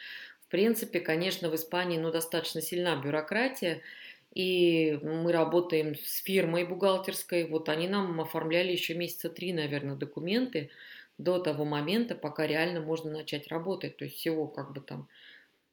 [0.47, 3.81] В принципе, конечно, в Испании, ну, достаточно сильна бюрократия,
[4.33, 7.47] и мы работаем с фирмой бухгалтерской.
[7.49, 10.69] Вот они нам оформляли еще месяца три, наверное, документы
[11.17, 13.97] до того момента, пока реально можно начать работать.
[13.97, 15.09] То есть всего как бы там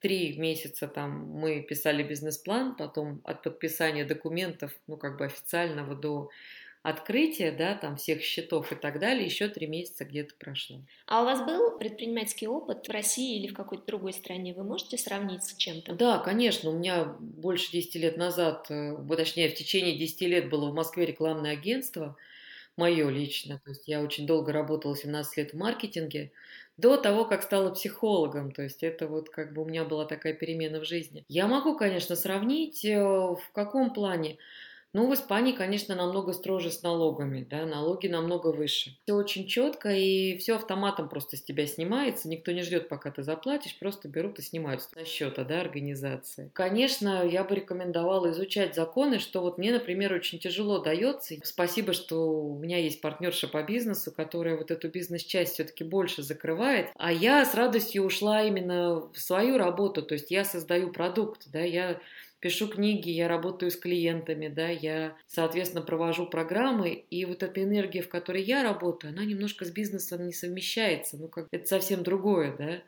[0.00, 6.30] три месяца там мы писали бизнес-план, потом от подписания документов, ну как бы официального до
[6.84, 10.82] открытия, да, там всех счетов и так далее, еще три месяца где-то прошло.
[11.06, 14.52] А у вас был предпринимательский опыт в России или в какой-то другой стране?
[14.52, 15.94] Вы можете сравнить с чем-то?
[15.94, 16.68] Да, конечно.
[16.68, 21.06] У меня больше 10 лет назад, э, точнее, в течение 10 лет было в Москве
[21.06, 22.16] рекламное агентство,
[22.76, 23.62] мое лично.
[23.64, 26.32] То есть я очень долго работала, 17 лет в маркетинге,
[26.76, 28.52] до того, как стала психологом.
[28.52, 31.24] То есть это вот как бы у меня была такая перемена в жизни.
[31.28, 34.36] Я могу, конечно, сравнить э, в каком плане.
[34.94, 38.96] Ну, в Испании, конечно, намного строже с налогами, да, налоги намного выше.
[39.02, 43.24] Все очень четко, и все автоматом просто с тебя снимается, никто не ждет, пока ты
[43.24, 46.52] заплатишь, просто берут и снимают со счета, да, организации.
[46.54, 51.34] Конечно, я бы рекомендовала изучать законы, что вот мне, например, очень тяжело дается.
[51.42, 56.90] Спасибо, что у меня есть партнерша по бизнесу, которая вот эту бизнес-часть все-таки больше закрывает,
[56.94, 61.58] а я с радостью ушла именно в свою работу, то есть я создаю продукт, да,
[61.58, 62.00] я
[62.44, 68.02] пишу книги, я работаю с клиентами, да, я, соответственно, провожу программы, и вот эта энергия,
[68.02, 72.54] в которой я работаю, она немножко с бизнесом не совмещается, ну, как это совсем другое,
[72.54, 72.82] да.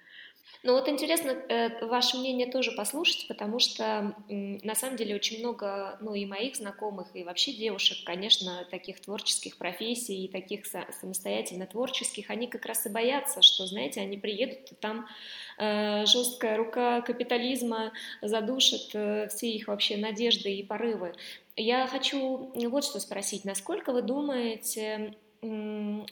[0.66, 5.96] Ну вот интересно э, ваше мнение тоже послушать, потому что на самом деле очень много,
[6.00, 12.30] ну и моих знакомых, и вообще девушек, конечно, таких творческих профессий и таких самостоятельно творческих,
[12.30, 15.06] они как раз и боятся, что, знаете, они приедут, и там
[15.58, 21.14] э, жесткая рука капитализма задушит э, все их вообще надежды и порывы.
[21.54, 25.14] Я хочу вот что спросить, насколько вы думаете,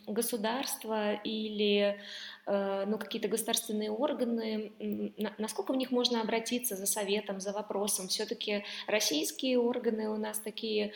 [0.07, 1.99] государство или
[2.47, 4.73] э, ну, какие-то государственные органы,
[5.39, 8.09] насколько в них можно обратиться за советом, за вопросом.
[8.09, 10.93] Все-таки российские органы у нас такие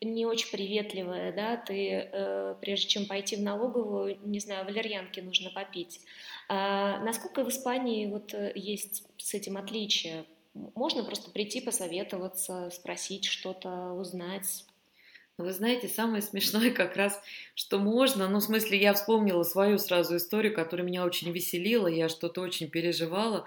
[0.00, 5.50] не очень приветливые, да, ты, э, прежде чем пойти в налоговую, не знаю, валерьянки нужно
[5.50, 6.00] попить.
[6.48, 10.24] А насколько в Испании вот э, есть с этим отличие?
[10.74, 14.64] Можно просто прийти посоветоваться, спросить что-то, узнать,
[15.38, 17.20] вы знаете, самое смешное как раз,
[17.54, 22.08] что можно, ну, в смысле, я вспомнила свою сразу историю, которая меня очень веселила, я
[22.08, 23.44] что-то очень переживала.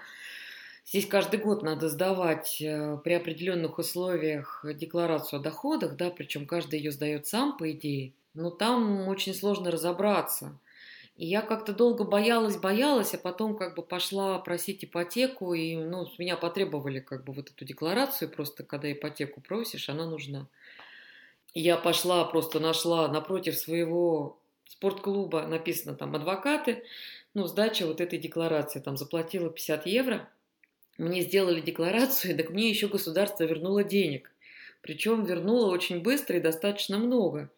[0.86, 6.80] Здесь каждый год надо сдавать э, при определенных условиях декларацию о доходах, да, причем каждый
[6.80, 8.13] ее сдает сам, по идее.
[8.34, 10.58] Но там очень сложно разобраться.
[11.17, 16.06] И я как-то долго боялась, боялась, а потом как бы пошла просить ипотеку, и ну,
[16.06, 20.47] с меня потребовали как бы вот эту декларацию, просто когда ипотеку просишь, она нужна.
[21.54, 26.84] Я пошла, просто нашла напротив своего спортклуба, написано там адвокаты,
[27.34, 30.30] ну, сдача вот этой декларации, там заплатила 50 евро,
[30.98, 34.32] мне сделали декларацию, так мне еще государство вернуло денег.
[34.82, 37.52] Причем вернуло очень быстро и достаточно много.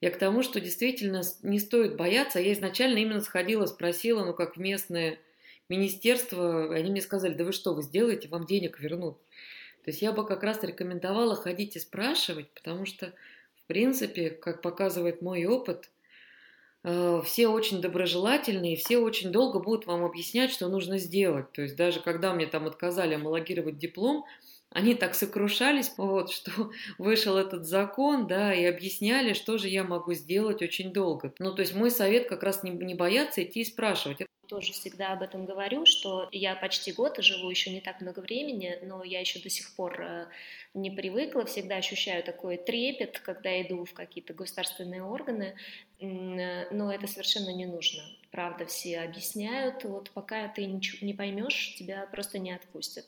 [0.00, 2.40] Я к тому, что действительно не стоит бояться.
[2.40, 5.18] Я изначально именно сходила, спросила, ну как местное
[5.68, 9.18] министерство, они мне сказали, да вы что, вы сделаете, вам денег вернут.
[9.88, 13.14] То есть я бы как раз рекомендовала ходить и спрашивать, потому что,
[13.54, 15.88] в принципе, как показывает мой опыт,
[16.84, 21.50] э, все очень доброжелательные, все очень долго будут вам объяснять, что нужно сделать.
[21.52, 24.26] То есть даже когда мне там отказали омологировать диплом,
[24.68, 30.12] они так сокрушались, вот, что вышел этот закон, да, и объясняли, что же я могу
[30.12, 31.32] сделать очень долго.
[31.38, 34.27] Ну, то есть мой совет как раз не, не бояться идти и спрашивать.
[34.48, 38.20] Тоже всегда об этом говорю, что я почти год и живу еще не так много
[38.20, 40.26] времени, но я еще до сих пор э,
[40.72, 45.54] не привыкла, всегда ощущаю такой трепет, когда иду в какие-то государственные органы,
[46.00, 48.02] э, но это совершенно не нужно.
[48.30, 53.04] Правда, все объясняют, вот пока ты ничего не поймешь, тебя просто не отпустят.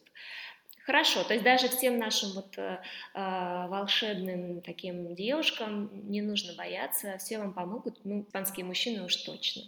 [0.84, 2.82] Хорошо, то есть даже всем нашим вот э,
[3.14, 9.62] э, волшебным таким девушкам не нужно бояться, все вам помогут, ну, испанские мужчины уж точно.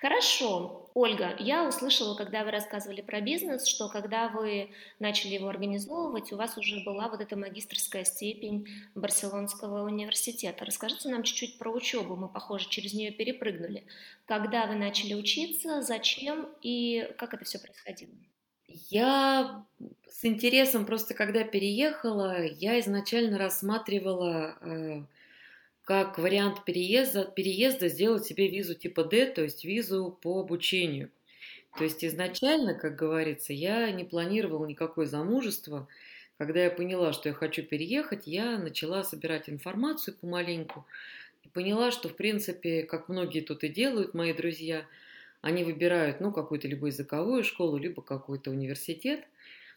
[0.00, 6.32] Хорошо, Ольга, я услышала, когда вы рассказывали про бизнес, что когда вы начали его организовывать,
[6.32, 10.64] у вас уже была вот эта магистрская степень Барселонского университета.
[10.64, 13.86] Расскажите нам чуть-чуть про учебу, мы, похоже, через нее перепрыгнули.
[14.26, 18.12] Когда вы начали учиться, зачем и как это все происходило?
[18.90, 19.64] Я
[20.08, 25.02] с интересом просто, когда переехала, я изначально рассматривала э,
[25.88, 31.10] как вариант переезда, переезда сделать себе визу типа D, то есть визу по обучению.
[31.78, 35.88] То есть изначально, как говорится, я не планировала никакое замужество.
[36.36, 40.84] Когда я поняла, что я хочу переехать, я начала собирать информацию помаленьку
[41.42, 44.84] и поняла, что, в принципе, как многие тут и делают, мои друзья–
[45.40, 49.24] они выбирают, ну, какую-то либо языковую школу, либо какой-то университет.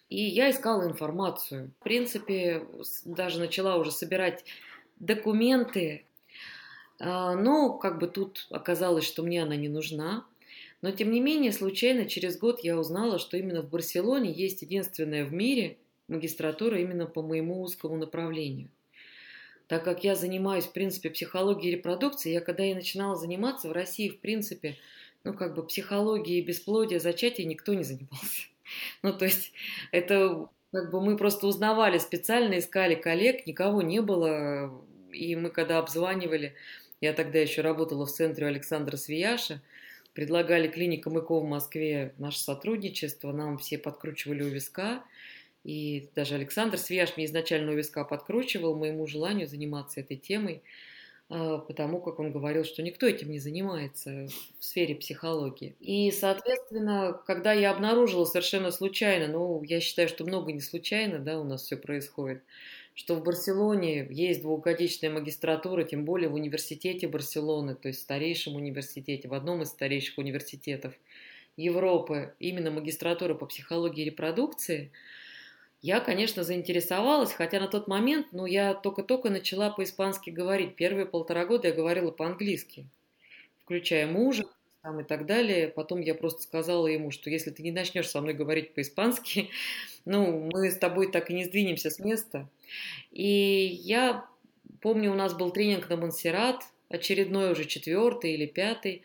[0.09, 1.71] И я искала информацию.
[1.79, 2.65] В принципе,
[3.05, 4.43] даже начала уже собирать
[5.01, 6.05] документы.
[6.99, 10.25] А, но как бы тут оказалось, что мне она не нужна.
[10.81, 15.25] Но тем не менее, случайно через год я узнала, что именно в Барселоне есть единственная
[15.25, 18.69] в мире магистратура именно по моему узкому направлению.
[19.67, 24.09] Так как я занимаюсь, в принципе, психологией репродукции, я когда я начинала заниматься в России,
[24.09, 24.77] в принципе,
[25.23, 28.47] ну, как бы психологией бесплодия, зачатия никто не занимался.
[29.01, 29.51] Ну, то есть
[29.91, 34.71] это как бы мы просто узнавали, специально искали коллег, никого не было.
[35.13, 36.55] И мы когда обзванивали,
[36.99, 39.61] я тогда еще работала в центре Александра Свияша,
[40.13, 45.03] предлагали клиникам ЭКО в Москве наше сотрудничество, нам все подкручивали у виска,
[45.63, 50.63] и даже Александр Свияш мне изначально у виска подкручивал моему желанию заниматься этой темой.
[51.33, 54.27] А, потому как он говорил, что никто этим не занимается
[54.59, 55.75] в сфере психологии.
[55.79, 61.39] И, соответственно, когда я обнаружила совершенно случайно, ну, я считаю, что много не случайно, да,
[61.39, 62.43] у нас все происходит,
[62.93, 69.27] что в Барселоне есть двухгодичная магистратура, тем более в университете Барселоны, то есть старейшем университете,
[69.27, 70.93] в одном из старейших университетов
[71.57, 74.91] Европы, именно магистратура по психологии репродукции–
[75.81, 80.75] я, конечно, заинтересовалась, хотя на тот момент, ну, я только-только начала по-испански говорить.
[80.75, 82.85] Первые полтора года я говорила по-английски,
[83.63, 84.43] включая мужа
[84.83, 85.69] там, и так далее.
[85.69, 89.49] Потом я просто сказала ему, что если ты не начнешь со мной говорить по-испански,
[90.05, 92.47] ну, мы с тобой так и не сдвинемся с места.
[93.11, 94.25] И я
[94.81, 99.03] помню, у нас был тренинг на Монсеррат, очередной уже четвертый или пятый,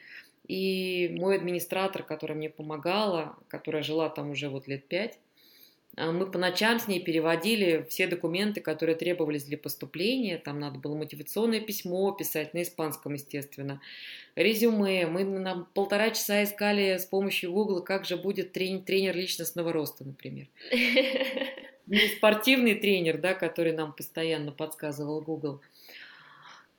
[0.49, 5.19] и мой администратор, которая мне помогала, которая жила там уже вот лет пять,
[5.99, 10.37] а мы по ночам с ней переводили все документы, которые требовались для поступления.
[10.37, 13.81] Там надо было мотивационное письмо писать на испанском, естественно.
[14.35, 15.07] Резюме.
[15.07, 20.05] Мы на полтора часа искали с помощью Google, как же будет трени- тренер личностного роста,
[20.05, 20.49] например.
[21.87, 25.61] Не спортивный тренер, да, который нам постоянно подсказывал Google.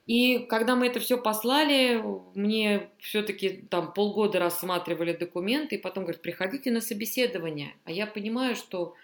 [0.06, 2.02] И когда мы это все послали,
[2.34, 7.76] мне все-таки там полгода рассматривали документы, и потом говорят, приходите на собеседование.
[7.84, 8.96] А я понимаю, что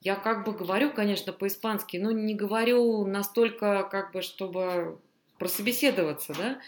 [0.00, 4.98] я как бы говорю, конечно, по-испански, но не говорю настолько, как бы, чтобы
[5.38, 6.60] прособеседоваться, да.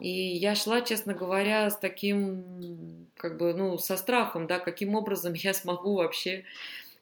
[0.00, 5.32] И я шла, честно говоря, с таким, как бы, ну, со страхом, да, каким образом
[5.34, 6.44] я смогу вообще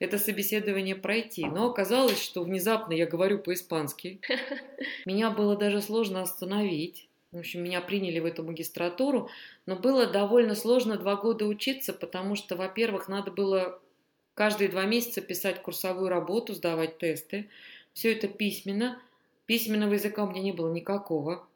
[0.02, 1.44] это собеседование пройти.
[1.46, 4.20] Но оказалось, что внезапно я говорю по-испански.
[5.06, 7.08] Меня было даже сложно остановить.
[7.30, 9.30] В общем, меня приняли в эту магистратуру,
[9.64, 13.80] но было довольно сложно два года учиться, потому что, во-первых, надо было
[14.34, 17.48] каждые два месяца писать курсовую работу, сдавать тесты.
[17.94, 19.00] Все это письменно.
[19.46, 21.46] Письменного языка у меня не было никакого.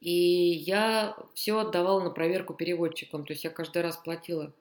[0.00, 3.24] И я все отдавала на проверку переводчикам.
[3.24, 4.52] То есть я каждый раз платила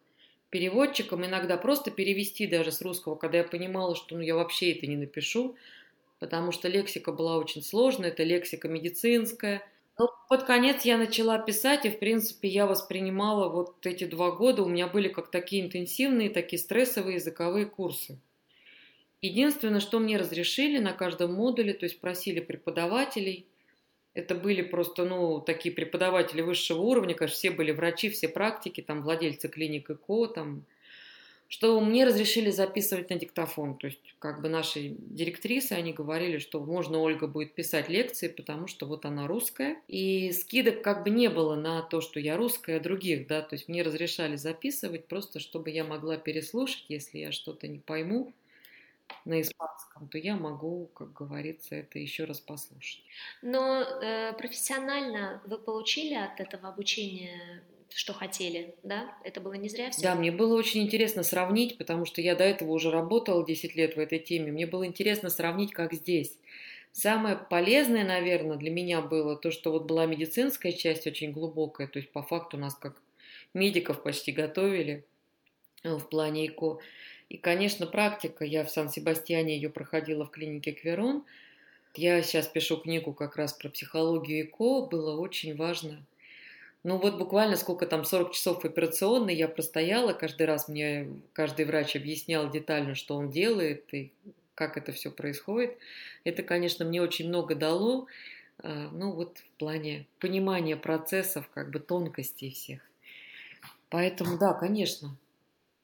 [0.49, 4.87] переводчикам, иногда просто перевести даже с русского, когда я понимала, что ну, я вообще это
[4.87, 5.55] не напишу,
[6.19, 9.61] потому что лексика была очень сложная, это лексика медицинская.
[9.97, 14.63] Но под конец я начала писать, и, в принципе, я воспринимала вот эти два года,
[14.63, 18.19] у меня были как такие интенсивные, такие стрессовые языковые курсы.
[19.21, 23.45] Единственное, что мне разрешили на каждом модуле, то есть просили преподавателей–
[24.13, 29.01] это были просто, ну, такие преподаватели высшего уровня, конечно, все были врачи, все практики, там,
[29.01, 30.65] владельцы клиник ИКО, там,
[31.47, 33.75] что мне разрешили записывать на диктофон.
[33.77, 38.67] То есть, как бы наши директрисы, они говорили, что можно Ольга будет писать лекции, потому
[38.67, 39.77] что вот она русская.
[39.87, 43.55] И скидок как бы не было на то, что я русская, а других, да, то
[43.55, 48.31] есть мне разрешали записывать просто, чтобы я могла переслушать, если я что-то не пойму
[49.25, 53.03] на испанском, то я могу, как говорится, это еще раз послушать.
[53.41, 59.17] Но э, профессионально вы получили от этого обучения что хотели, да?
[59.23, 60.01] Это было не зря все?
[60.01, 63.95] Да, мне было очень интересно сравнить, потому что я до этого уже работала 10 лет
[63.95, 64.51] в этой теме.
[64.51, 66.37] Мне было интересно сравнить, как здесь.
[66.91, 71.99] Самое полезное, наверное, для меня было то, что вот была медицинская часть очень глубокая, то
[71.99, 73.01] есть по факту нас как
[73.53, 75.05] медиков почти готовили
[75.83, 76.79] э, в плане ЭКО.
[77.29, 78.43] И, конечно, практика.
[78.43, 81.23] Я в Сан-Себастьяне ее проходила в клинике Кверон.
[81.95, 84.87] Я сейчас пишу книгу как раз про психологию ЭКО.
[84.87, 86.03] Было очень важно.
[86.83, 90.13] Ну вот буквально сколько там, 40 часов операционной я простояла.
[90.13, 94.11] Каждый раз мне каждый врач объяснял детально, что он делает и
[94.55, 95.77] как это все происходит.
[96.23, 98.07] Это, конечно, мне очень много дало.
[98.59, 102.81] А, ну вот в плане понимания процессов, как бы тонкостей всех.
[103.89, 105.15] Поэтому да, конечно,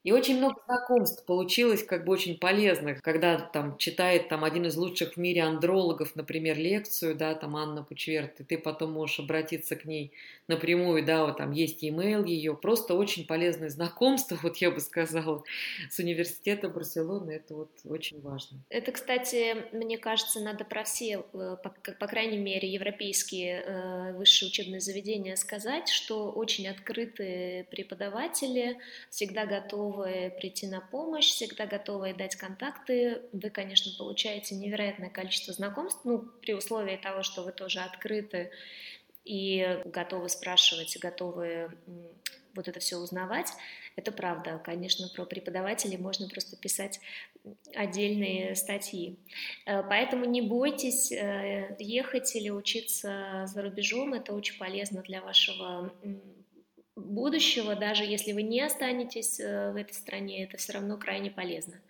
[0.06, 4.78] и очень много знакомств получилось как бы очень полезных, когда там читает там один из
[4.78, 9.76] лучших в мире андрологов, например, лекцию, да, там Анна Пучверт, и ты потом можешь обратиться
[9.76, 10.12] к ней
[10.48, 15.44] напрямую, да, вот там есть имейл ее, просто очень полезное знакомство, вот я бы сказала,
[15.90, 18.60] с университета Барселоны, это вот очень важно.
[18.70, 24.50] Это, кстати, мне кажется, надо про все, э, по, по крайней мере, европейские э, высшие
[24.50, 28.78] учебные заведения сказать, что очень открытые преподаватели
[29.10, 33.22] всегда готовы готовы прийти на помощь, всегда готовы дать контакты.
[33.32, 38.52] Вы, конечно, получаете невероятное количество знакомств, ну, при условии того, что вы тоже открыты
[39.24, 41.72] и готовы спрашивать, готовы
[42.56, 43.52] вот это все узнавать.
[43.98, 44.62] Это правда.
[44.64, 47.00] Конечно, про преподавателей можно просто писать
[47.74, 49.18] отдельные статьи.
[49.66, 54.14] Э, поэтому не бойтесь э, ехать или учиться за рубежом.
[54.14, 55.94] Это очень полезно для вашего
[56.96, 61.82] будущего, даже если вы не останетесь э, в этой стране, это все равно крайне полезно.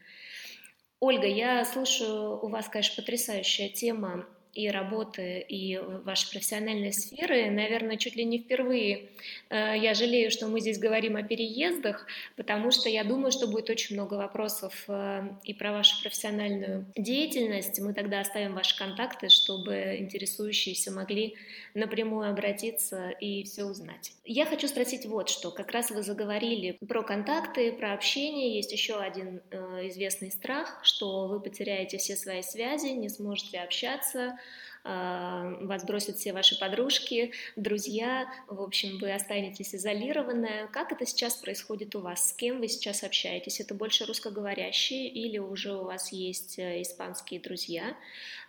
[0.99, 4.25] Ольга, я слышу, у вас, конечно, потрясающая тема
[4.55, 9.09] и работы, и вашей профессиональной сферы, наверное, чуть ли не впервые
[9.49, 13.69] э, я жалею, что мы здесь говорим о переездах, потому что я думаю, что будет
[13.69, 17.79] очень много вопросов э, и про вашу профессиональную деятельность.
[17.81, 21.35] Мы тогда оставим ваши контакты, чтобы интересующиеся могли
[21.73, 24.13] напрямую обратиться и все узнать.
[24.23, 25.51] Я хочу спросить вот что.
[25.51, 28.55] Как раз вы заговорили про контакты, про общение.
[28.55, 34.39] Есть еще один э, известный страх, что вы потеряете все свои связи, не сможете общаться,
[34.85, 40.67] вас бросят все ваши подружки, друзья, в общем, вы останетесь изолированная.
[40.67, 42.29] Как это сейчас происходит у вас?
[42.29, 43.59] С кем вы сейчас общаетесь?
[43.59, 47.97] Это больше русскоговорящие или уже у вас есть э, испанские друзья?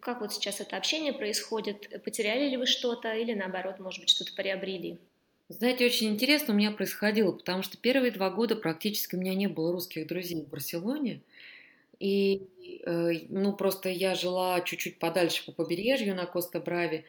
[0.00, 2.02] Как вот сейчас это общение происходит?
[2.04, 4.98] Потеряли ли вы что-то или наоборот, может быть, что-то приобрели?
[5.48, 9.46] Знаете, очень интересно у меня происходило, потому что первые два года практически у меня не
[9.46, 11.22] было русских друзей в Барселоне.
[11.98, 12.42] И,
[12.84, 17.04] э, ну, просто я жила чуть-чуть подальше по побережью на Коста-Брави.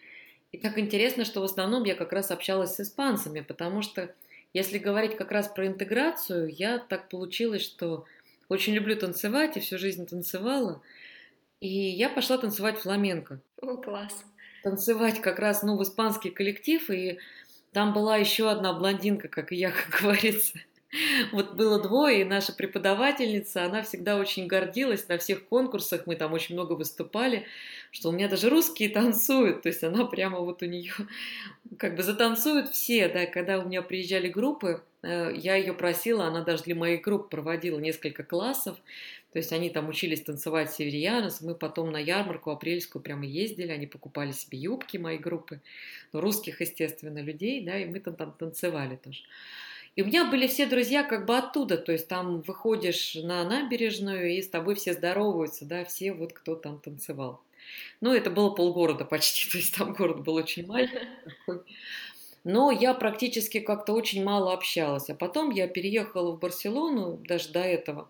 [0.51, 4.13] И так интересно, что в основном я как раз общалась с испанцами, потому что,
[4.53, 8.05] если говорить как раз про интеграцию, я так получилось, что
[8.49, 10.81] очень люблю танцевать и всю жизнь танцевала.
[11.59, 13.41] И я пошла танцевать фламенко.
[13.61, 14.23] О, класс.
[14.63, 17.19] Танцевать как раз, ну, в испанский коллектив, и
[17.73, 20.59] там была еще одна блондинка, как и я, как говорится.
[21.31, 26.33] Вот было двое, и наша преподавательница, она всегда очень гордилась на всех конкурсах, мы там
[26.33, 27.45] очень много выступали,
[27.91, 30.93] что у меня даже русские танцуют, то есть она прямо вот у нее
[31.77, 36.43] как бы затанцуют все, да, когда у меня приезжали группы, э, я ее просила, она
[36.43, 38.77] даже для моих групп проводила несколько классов,
[39.33, 43.85] то есть они там учились танцевать северьянос, мы потом на ярмарку апрельскую прямо ездили, они
[43.85, 45.61] покупали себе юбки, моей группы,
[46.13, 49.19] ну, русских, естественно, людей, да, и мы там, там танцевали тоже.
[49.97, 54.29] И у меня были все друзья как бы оттуда, то есть там выходишь на набережную,
[54.29, 57.41] и с тобой все здороваются, да, все вот кто там танцевал.
[57.99, 61.07] Ну, это было полгорода почти, то есть там город был очень маленький.
[62.43, 65.09] Но я практически как-то очень мало общалась.
[65.09, 68.07] А потом я переехала в Барселону, даже до этого,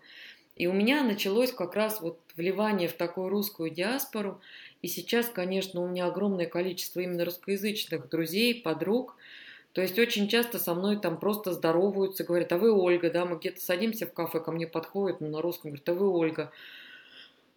[0.56, 4.42] и у меня началось как раз вот вливание в такую русскую диаспору.
[4.82, 9.16] И сейчас, конечно, у меня огромное количество именно русскоязычных друзей, подруг–
[9.72, 13.36] то есть очень часто со мной там просто здороваются, говорят, а вы Ольга, да, мы
[13.36, 16.50] где-то садимся в кафе, ко мне подходят ну, на русском, говорят, а вы Ольга.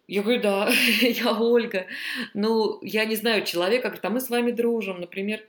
[0.08, 1.86] Я говорю, да, я Ольга.
[2.34, 5.00] Ну, я не знаю человека, говорит, а мы с вами дружим.
[5.00, 5.42] Например,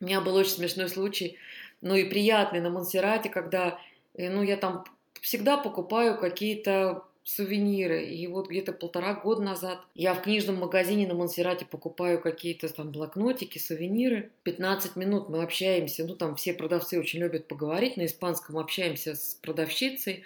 [0.00, 1.38] у меня был очень смешной случай,
[1.80, 3.78] ну и приятный на Монсеррате, когда,
[4.14, 4.84] э, ну, я там
[5.20, 8.04] всегда покупаю какие-то сувениры.
[8.04, 12.90] И вот где-то полтора года назад я в книжном магазине на Монсеррате покупаю какие-то там
[12.90, 14.30] блокнотики, сувениры.
[14.42, 19.34] 15 минут мы общаемся, ну там все продавцы очень любят поговорить, на испанском общаемся с
[19.42, 20.24] продавщицей.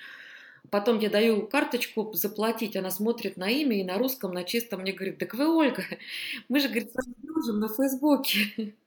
[0.71, 4.93] Потом я даю карточку заплатить, она смотрит на имя и на русском, на чистом мне
[4.93, 5.85] говорит, так вы Ольга,
[6.49, 8.75] мы же, говорит, с вами дружим на Фейсбуке.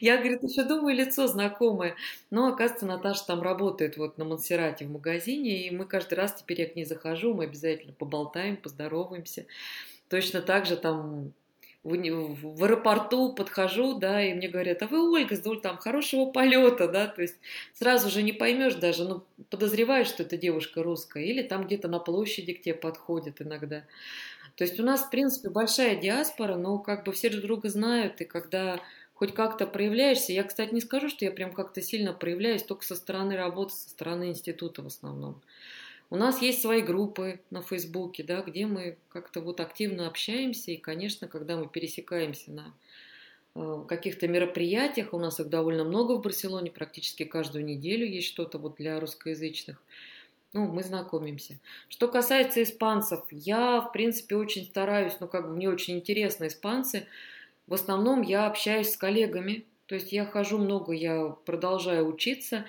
[0.00, 1.96] Я, говорит, еще думаю, лицо знакомое.
[2.30, 6.60] Но, оказывается, Наташа там работает вот на Монсеррате в магазине, и мы каждый раз теперь
[6.60, 9.46] я к ней захожу, мы обязательно поболтаем, поздороваемся.
[10.08, 11.32] Точно так же там
[11.84, 16.88] в, в аэропорту подхожу, да, и мне говорят, а вы, Ольга, Здоль, там хорошего полета,
[16.88, 17.36] да, то есть
[17.72, 21.98] сразу же не поймешь даже, ну, подозреваешь, что это девушка русская, или там где-то на
[21.98, 23.84] площади к тебе подходит иногда.
[24.56, 28.20] То есть у нас, в принципе, большая диаспора, но как бы все друг друга знают,
[28.20, 28.80] и когда
[29.18, 30.32] хоть как-то проявляешься.
[30.32, 33.90] Я, кстати, не скажу, что я прям как-то сильно проявляюсь, только со стороны работы, со
[33.90, 35.42] стороны института в основном.
[36.08, 40.76] У нас есть свои группы на Фейсбуке, да, где мы как-то вот активно общаемся, и,
[40.76, 42.74] конечно, когда мы пересекаемся на
[43.56, 48.58] э, каких-то мероприятиях, у нас их довольно много в Барселоне, практически каждую неделю есть что-то
[48.58, 49.82] вот для русскоязычных,
[50.52, 51.58] ну, мы знакомимся.
[51.88, 57.08] Что касается испанцев, я, в принципе, очень стараюсь, ну, как бы мне очень интересно испанцы,
[57.68, 62.64] в основном я общаюсь с коллегами, то есть я хожу много, я продолжаю учиться.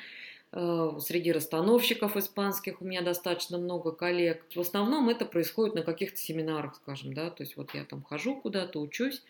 [0.51, 4.43] Э, среди расстановщиков испанских у меня достаточно много коллег.
[4.53, 8.35] В основном это происходит на каких-то семинарах, скажем, да, то есть вот я там хожу
[8.35, 9.23] куда-то, учусь,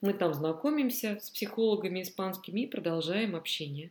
[0.00, 3.90] мы там знакомимся с психологами испанскими и продолжаем общение.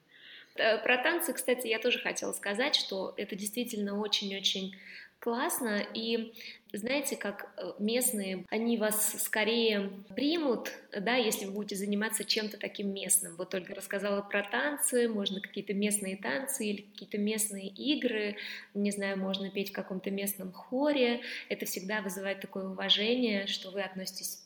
[0.56, 4.76] Э, про танцы, кстати, я тоже хотела сказать, что это действительно очень-очень
[5.20, 5.82] классно.
[5.94, 6.34] И
[6.74, 12.94] знаете, как э, местные, они вас скорее примут, да, если вы будете заниматься чем-то таким
[12.94, 13.36] местным.
[13.38, 18.36] Вот Ольга рассказала про танцы, можно какие-то местные танцы или какие-то местные игры,
[18.74, 21.22] не знаю, можно петь в каком-то местном хоре.
[21.50, 24.44] Это всегда вызывает такое уважение, что вы относитесь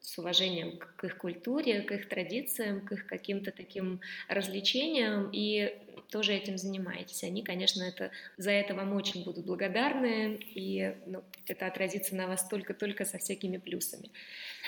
[0.00, 5.76] с уважением к их культуре, к их традициям, к их каким-то таким развлечениям, и
[6.10, 7.22] тоже этим занимаетесь.
[7.24, 12.46] Они, конечно, это, за это вам очень будут благодарны, и ну, это отразится на вас
[12.48, 14.10] только-только со всякими плюсами.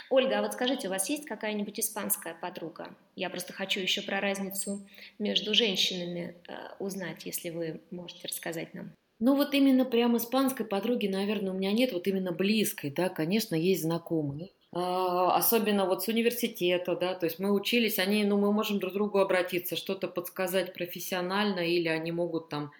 [0.08, 2.94] Ольга, а вот скажите, у вас есть какая-нибудь испанская подруга?
[3.16, 4.86] Я просто хочу еще про разницу
[5.18, 8.92] между женщинами э, узнать, если вы можете рассказать нам.
[9.18, 13.54] Ну вот именно прям испанской подруги, наверное, у меня нет, вот именно близкой, да, конечно,
[13.54, 14.50] есть знакомые.
[14.74, 18.94] А, особенно вот с университета, да, то есть мы учились, они, ну, мы можем друг
[18.94, 22.72] другу обратиться, что-то подсказать профессионально, или они могут там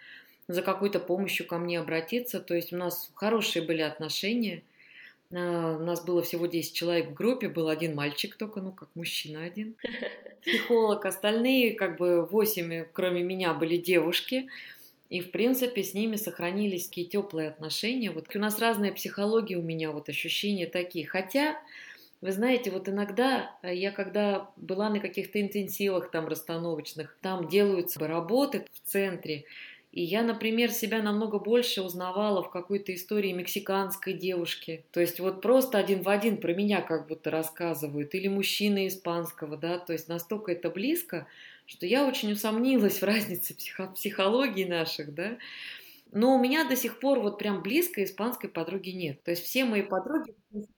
[0.49, 4.63] за какой-то помощью ко мне обратиться, то есть у нас хорошие были отношения,
[5.35, 8.89] а, у нас было всего 10 человек в группе, был один мальчик только, ну, как
[8.95, 9.75] мужчина один,
[10.41, 14.49] психолог, остальные, как бы 8, кроме меня, были девушки,
[15.13, 18.11] и, в принципе, с ними сохранились такие теплые отношения.
[18.11, 21.07] Вот у нас разная психология у меня, вот ощущения такие.
[21.07, 21.61] Хотя,
[22.23, 28.01] вы знаете, вот иногда э, я, когда была на каких-то интенсивах там расстановочных, там делаются
[28.01, 29.45] работы в центре,
[29.93, 34.87] и я, например, себя намного больше узнавала в какой-то истории мексиканской девушки.
[34.93, 38.15] То есть вот просто один в один про меня как будто рассказывают.
[38.15, 41.27] Или мужчины испанского, да, то есть настолько это близко,
[41.73, 45.39] что я очень усомнилась в разнице психо- психологии наших, да.
[46.13, 49.23] Но у меня до сих пор вот прям близкой испанской подруги нет.
[49.23, 50.35] То есть все мои подруги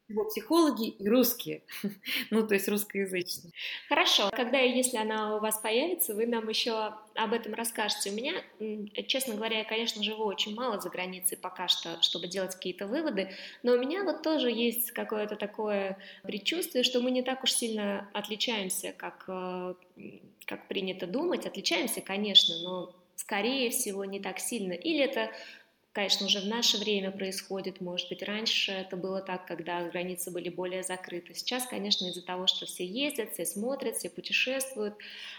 [0.07, 1.65] всего психологи и русские,
[2.31, 3.53] ну, то есть русскоязычные.
[3.89, 8.11] Хорошо, когда и если она у вас появится, вы нам еще об этом расскажете.
[8.11, 8.35] У меня,
[9.09, 13.31] честно говоря, я, конечно, живу очень мало за границей пока что, чтобы делать какие-то выводы,
[13.65, 18.09] но у меня вот тоже есть какое-то такое предчувствие, что мы не так уж сильно
[18.13, 19.75] отличаемся, как, э,
[20.47, 21.45] как принято думать.
[21.45, 24.73] Отличаемся, конечно, но скорее всего не так сильно.
[24.73, 25.31] Или это
[25.95, 30.49] конечно, уже в наше время происходит, может быть, раньше это было так, когда границы были
[30.49, 31.35] более закрыты.
[31.35, 34.97] Сейчас, конечно, из-за того, что все ездят, все смотрят, все путешествуют,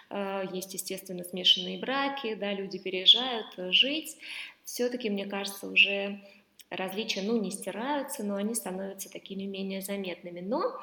[0.10, 4.18] э, есть, естественно, смешанные браки, да, люди переезжают э, жить,
[4.64, 6.22] все-таки, мне кажется, уже
[6.70, 10.40] различия, ну, не стираются, но они становятся такими менее заметными.
[10.40, 10.80] Но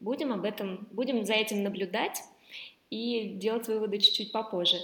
[0.00, 2.22] будем об этом, будем за этим наблюдать
[2.90, 4.78] и делать выводы чуть-чуть попозже.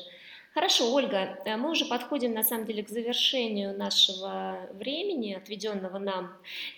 [0.55, 6.33] Хорошо, Ольга, э, мы уже подходим на самом деле к завершению нашего времени, отведенного нам.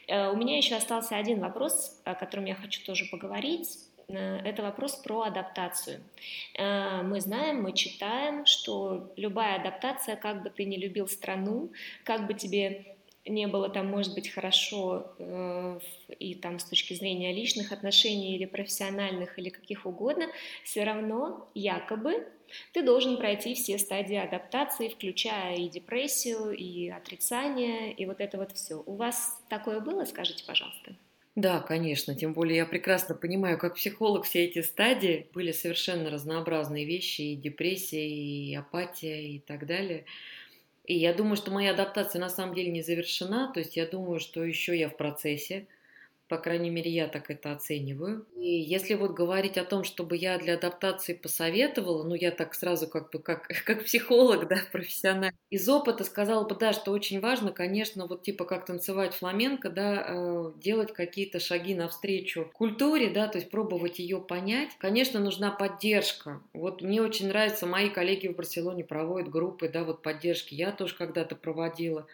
[0.06, 3.68] Э, у меня еще остался один вопрос, о котором я хочу тоже поговорить.
[4.08, 6.00] Э, это вопрос про адаптацию.
[6.58, 11.70] Мы знаем, мы читаем, что любая адаптация, как бы ты ни любил страну,
[12.02, 12.96] как бы тебе
[13.26, 15.12] не было там, может быть, хорошо
[16.18, 20.28] и там с точки зрения личных отношений или профессиональных или каких угодно,
[20.62, 22.24] все равно якобы
[22.72, 28.52] ты должен пройти все стадии адаптации, включая и депрессию, и отрицание, и вот это вот
[28.52, 28.82] все.
[28.86, 30.96] У вас такое было, скажите, пожалуйста?
[31.34, 32.14] Да, конечно.
[32.14, 37.36] Тем более я прекрасно понимаю, как психолог все эти стадии были совершенно разнообразные вещи, и
[37.36, 40.06] депрессия, и апатия, и так далее.
[40.84, 44.20] И я думаю, что моя адаптация на самом деле не завершена, то есть я думаю,
[44.20, 45.68] что еще я в процессе.
[46.28, 48.26] По крайней мере, я так это оцениваю.
[48.36, 52.88] И если вот говорить о том, чтобы я для адаптации посоветовала, ну, я так сразу
[52.88, 57.52] как бы как, как психолог, да, профессиональный, из опыта сказала бы, да, что очень важно,
[57.52, 63.38] конечно, вот типа как танцевать фламенко, да, э, делать какие-то шаги навстречу культуре, да, то
[63.38, 64.70] есть пробовать ее понять.
[64.78, 66.42] Конечно, нужна поддержка.
[66.52, 70.54] Вот мне очень нравится, мои коллеги в Барселоне проводят группы, да, вот поддержки.
[70.54, 72.06] Я тоже когда-то проводила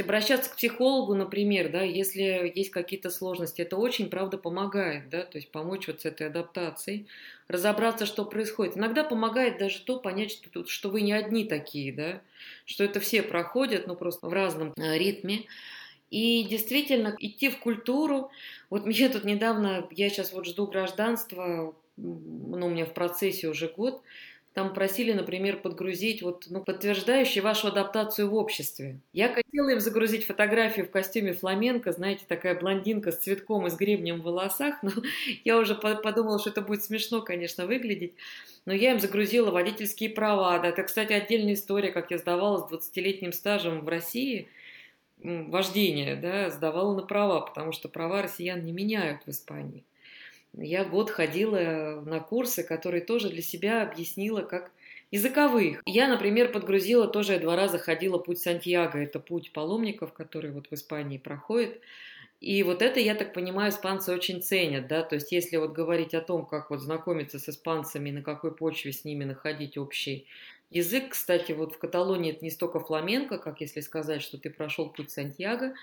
[0.00, 5.38] обращаться к психологу, например, да, если есть какие-то сложности, это очень, правда, помогает, да, то
[5.38, 7.06] есть помочь вот с этой адаптацией,
[7.48, 8.76] разобраться, что происходит.
[8.76, 12.20] Иногда помогает даже то понять, что, что вы не одни такие, да,
[12.64, 15.44] что это все проходят, но ну, просто в разном э, ритме.
[16.10, 18.30] И действительно идти в культуру.
[18.70, 23.68] Вот мне тут недавно, я сейчас вот жду гражданства, ну, у меня в процессе уже
[23.68, 24.02] год,
[24.56, 29.00] там просили, например, подгрузить вот, ну, подтверждающий вашу адаптацию в обществе.
[29.12, 33.76] Я хотела им загрузить фотографию в костюме фламенко, знаете, такая блондинка с цветком и с
[33.76, 34.92] гребнем в волосах, но
[35.44, 38.14] я уже подумала, что это будет смешно, конечно, выглядеть.
[38.64, 40.58] Но я им загрузила водительские права.
[40.58, 44.48] Да, это, кстати, отдельная история, как я сдавала с 20-летним стажем в России
[45.18, 49.84] вождение, да, сдавала на права, потому что права россиян не меняют в Испании
[50.56, 54.70] я год ходила на курсы, которые тоже для себя объяснила как
[55.10, 55.82] языковых.
[55.86, 60.68] Я, например, подгрузила тоже, я два раза ходила путь Сантьяго, это путь паломников, который вот
[60.68, 61.80] в Испании проходит.
[62.40, 66.12] И вот это, я так понимаю, испанцы очень ценят, да, то есть если вот говорить
[66.12, 70.26] о том, как вот знакомиться с испанцами, на какой почве с ними находить общий
[70.70, 74.90] язык, кстати, вот в Каталонии это не столько фламенко, как если сказать, что ты прошел
[74.90, 75.74] путь Сантьяго,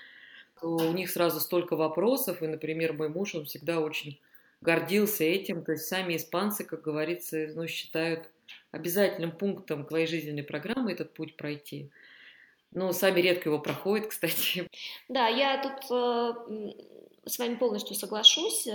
[0.60, 4.20] то у них сразу столько вопросов, и, например, мой муж, он всегда очень
[4.60, 5.64] гордился этим.
[5.64, 8.30] То есть сами испанцы, как говорится, ну, считают
[8.70, 11.90] обязательным пунктом твоей жизненной программы этот путь пройти.
[12.72, 14.68] Но сами редко его проходят, кстати.
[15.08, 16.72] Да, я тут э,
[17.26, 18.66] с вами полностью соглашусь.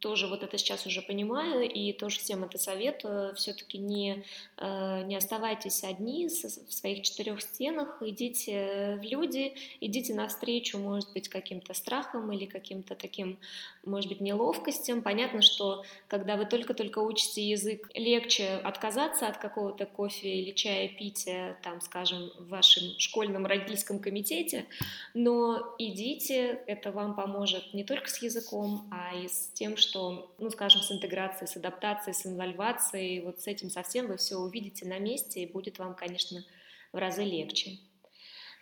[0.00, 3.34] Тоже вот это сейчас уже понимаю и тоже всем это советую.
[3.34, 4.24] Все-таки не,
[4.56, 11.28] э, не оставайтесь одни в своих четырех стенах, идите в люди, идите навстречу, может быть,
[11.28, 13.40] каким-то страхом или каким-то таким,
[13.84, 15.02] может быть, неловкостям.
[15.02, 21.28] Понятно, что когда вы только-только учите язык, легче отказаться от какого-то кофе или чая пить,
[21.64, 24.66] там, скажем, в вашем школьном родительском комитете,
[25.12, 30.34] но идите, это вам поможет не только с языком, а и с тем, что что,
[30.38, 34.86] ну, скажем, с интеграцией, с адаптацией, с инвольвацией, вот с этим совсем вы все увидите
[34.86, 36.44] на месте, и будет вам, конечно,
[36.92, 37.78] в разы легче.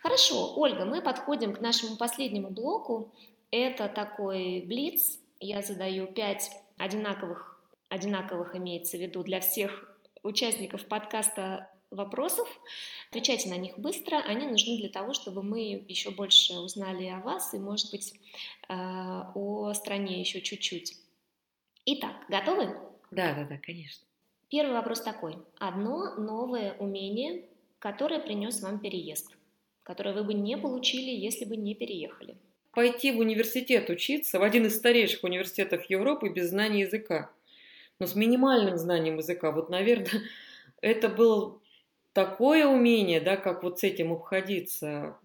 [0.01, 3.13] Хорошо, Ольга, мы подходим к нашему последнему блоку.
[3.51, 5.19] Это такой блиц.
[5.39, 7.59] Я задаю пять одинаковых,
[7.89, 12.47] одинаковых имеется в виду для всех участников подкаста вопросов.
[13.09, 14.17] Отвечайте на них быстро.
[14.17, 18.13] Они нужны для того, чтобы мы еще больше узнали о вас и, может быть,
[18.69, 21.06] э, о стране еще чуть-чуть.
[21.89, 22.75] Итак, готовы?
[23.11, 24.05] Да, да, да, конечно.
[24.49, 25.37] Первый вопрос такой.
[25.57, 27.45] Одно новое умение,
[27.79, 29.33] которое принес вам переезд.
[29.83, 32.35] которое вы бы не получили, если бы не переехали?
[32.73, 37.31] Пойти в университет учиться, в один из старейших университетов Европы без знания языка.
[37.99, 39.51] Но с минимальным знанием языка.
[39.51, 40.23] Вот, наверное,
[40.81, 41.61] это было
[42.11, 45.17] такое умение, да, как вот с этим обходиться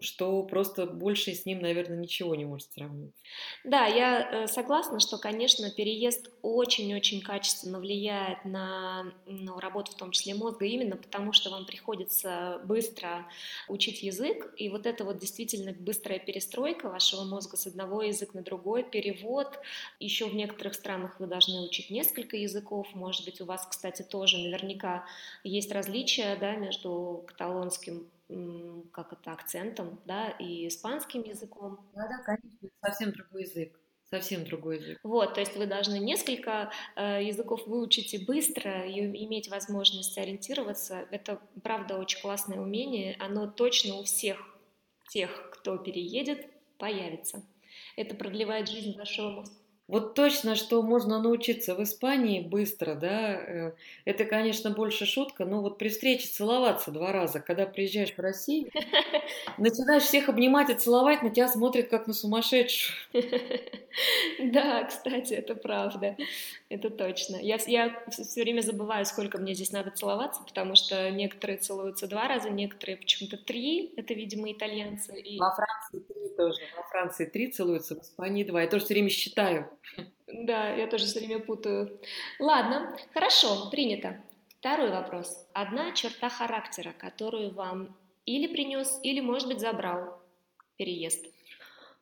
[0.00, 3.22] что просто больше с ним, наверное, ничего не может сравниться.
[3.64, 10.10] Да, я э, согласна, что, конечно, переезд очень-очень качественно влияет на ну, работу, в том
[10.10, 13.26] числе мозга, именно потому что вам приходится быстро
[13.68, 18.42] учить язык, и вот это вот действительно быстрая перестройка вашего мозга с одного языка на
[18.42, 19.58] другой, перевод.
[20.00, 24.38] Еще в некоторых странах вы должны учить несколько языков, может быть, у вас, кстати, тоже
[24.38, 25.04] наверняка
[25.44, 28.06] есть различия да, между каталонским
[28.92, 31.80] как это, акцентом, да, и испанским языком.
[31.94, 33.78] Да, да, конечно, совсем другой язык.
[34.04, 34.98] Совсем другой язык.
[35.02, 41.06] Вот, то есть вы должны несколько э, языков выучить и быстро, и иметь возможность ориентироваться.
[41.10, 43.16] Это, правда, очень классное умение.
[43.18, 44.38] Оно точно у всех
[45.08, 47.42] тех, кто переедет, появится.
[47.96, 49.61] Это продлевает жизнь вашего мозга.
[49.92, 53.72] Вот точно, что можно научиться в Испании быстро, да, э,
[54.06, 58.70] это, конечно, больше шутка, но вот при встрече целоваться два раза, когда приезжаешь в Россию,
[59.58, 62.96] начинаешь всех обнимать и целовать, на тебя смотрят как на сумасшедшую.
[64.42, 66.16] Да, кстати, это правда,
[66.72, 67.36] это точно.
[67.36, 72.28] Я, я все время забываю, сколько мне здесь надо целоваться, потому что некоторые целуются два
[72.28, 75.20] раза, некоторые почему-то три, это, видимо, итальянцы.
[75.20, 75.38] И...
[75.38, 78.62] Во Франции три тоже, во Франции три целуются, в Испании два.
[78.62, 79.70] Я тоже все время считаю.
[80.26, 82.00] Да, я тоже все время путаю.
[82.38, 84.22] Ладно, хорошо, принято.
[84.58, 85.46] Второй вопрос.
[85.52, 90.22] Одна черта характера, которую вам или принес, или, может быть, забрал
[90.76, 91.26] переезд.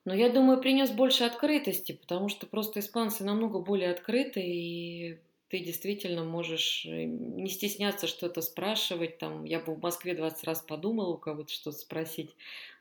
[0.04, 5.18] Но я думаю, принес больше открытости, потому что просто испанцы намного более открыты, и
[5.50, 9.18] ты действительно можешь э, не стесняться что-то спрашивать.
[9.18, 12.30] Там, я бы в Москве 20 раз подумала у кого-то что-то спросить,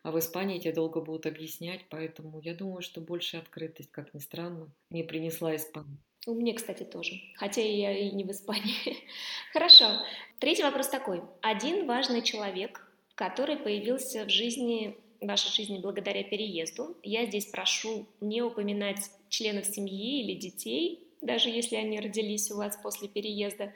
[0.04, 4.20] а в Испании тебе долго будут объяснять, поэтому я думаю, что больше открытость, как ни
[4.20, 5.98] странно, мне принесла Испания.
[6.28, 8.98] У меня, кстати, тоже, хотя я и не в Испании.
[9.54, 10.02] Хорошо.
[10.40, 11.22] Третий вопрос такой.
[11.42, 16.96] Один важный человек, который появился в жизни вашей жизни благодаря переезду.
[17.04, 22.78] Я здесь прошу не упоминать членов семьи или детей, даже если они родились у вас
[22.82, 23.74] после переезда,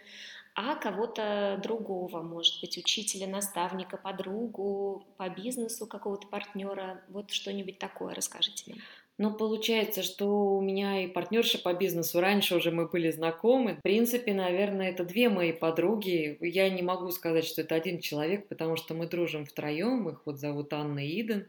[0.55, 8.13] а кого-то другого, может быть, учителя, наставника, подругу, по бизнесу какого-то партнера, вот что-нибудь такое
[8.13, 8.81] расскажите мне.
[9.19, 13.75] Ну, получается, что у меня и партнерша по бизнесу, раньше уже мы были знакомы.
[13.75, 16.37] В принципе, наверное, это две мои подруги.
[16.41, 20.09] Я не могу сказать, что это один человек, потому что мы дружим втроем.
[20.09, 21.47] Их вот зовут Анна и Иден.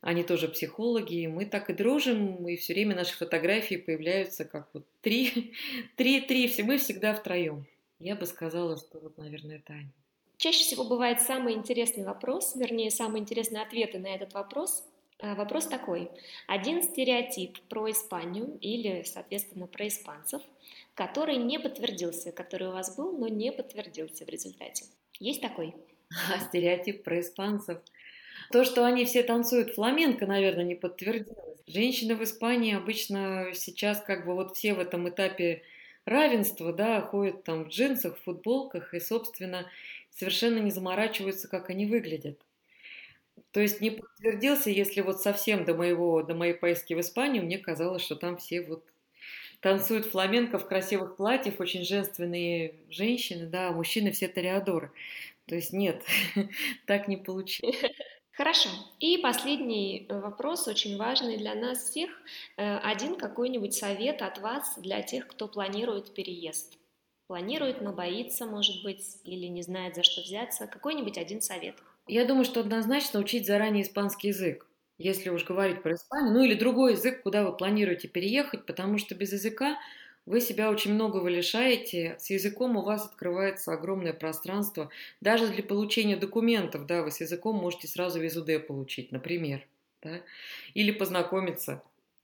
[0.00, 4.68] Они тоже психологи, и мы так и дружим, и все время наши фотографии появляются как
[4.72, 5.52] вот три,
[5.96, 7.66] три, три, все мы всегда втроем.
[7.98, 9.90] Я бы сказала, что вот, наверное, они.
[10.38, 14.82] Чаще всего бывает самый интересный вопрос, вернее, самые интересные ответы на этот вопрос.
[15.22, 16.10] А, вопрос такой.
[16.46, 20.42] Один стереотип про Испанию или, соответственно, про испанцев,
[20.94, 24.86] который не подтвердился, который у вас был, но не подтвердился в результате.
[25.18, 25.74] Есть такой?
[26.10, 27.78] А, стереотип про испанцев.
[28.50, 31.60] То, что они все танцуют фламенко, наверное, не подтвердилось.
[31.66, 35.62] Женщины в Испании обычно сейчас как бы вот все в этом этапе
[36.04, 39.70] равенства, да, ходят там в джинсах, в футболках и, собственно,
[40.10, 42.40] совершенно не заморачиваются, как они выглядят.
[43.52, 47.58] То есть не подтвердился, если вот совсем до моего, до моей поездки в Испанию, мне
[47.58, 48.84] казалось, что там все вот
[49.60, 54.92] танцуют фламенко в красивых платьях, очень женственные женщины, да, а мужчины все тореадоры.
[55.46, 56.04] То есть нет,
[56.86, 57.76] так не получилось.
[58.32, 58.70] Хорошо.
[59.00, 62.10] И последний вопрос, очень важный для нас всех.
[62.56, 66.78] Э, один какой-нибудь совет от вас для тех, кто планирует переезд.
[67.26, 70.68] Планирует, но боится, может быть, или не знает, за что взяться.
[70.68, 71.76] Какой-нибудь один совет.
[72.06, 74.66] Я думаю, что однозначно учить заранее испанский язык,
[74.98, 79.14] если уж говорить про Испанию, ну или другой язык, куда вы планируете переехать, потому что
[79.14, 79.78] без языка
[80.26, 82.16] вы себя очень многого лишаете.
[82.18, 84.90] С языком у вас открывается огромное пространство.
[85.20, 89.66] Даже для получения документов, да, вы с языком можете сразу визу Д получить, например.
[90.02, 90.20] Да?
[90.74, 91.82] Или познакомиться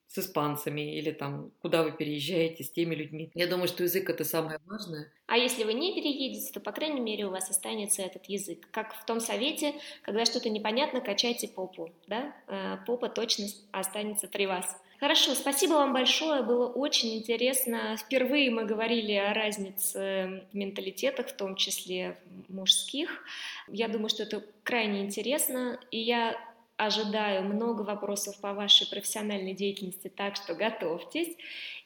[0.08, 3.30] с испанцами, или там, куда вы переезжаете, с теми людьми.
[3.34, 5.12] Я думаю, что язык это самое важное.
[5.26, 8.68] А если вы не переедете, то, по крайней мере, у вас останется этот язык.
[8.70, 12.34] Как в том совете, когда что-то непонятно, качайте попу, да?
[12.46, 14.76] Э, попа точно останется при вас.
[14.98, 17.96] Хорошо, спасибо вам большое, было очень интересно.
[17.98, 22.16] Впервые мы говорили о разнице в менталитетах, в том числе
[22.48, 23.22] мужских.
[23.68, 26.34] Я думаю, что это крайне интересно, и я
[26.76, 31.36] ожидаю много вопросов по вашей профессиональной деятельности, так что готовьтесь.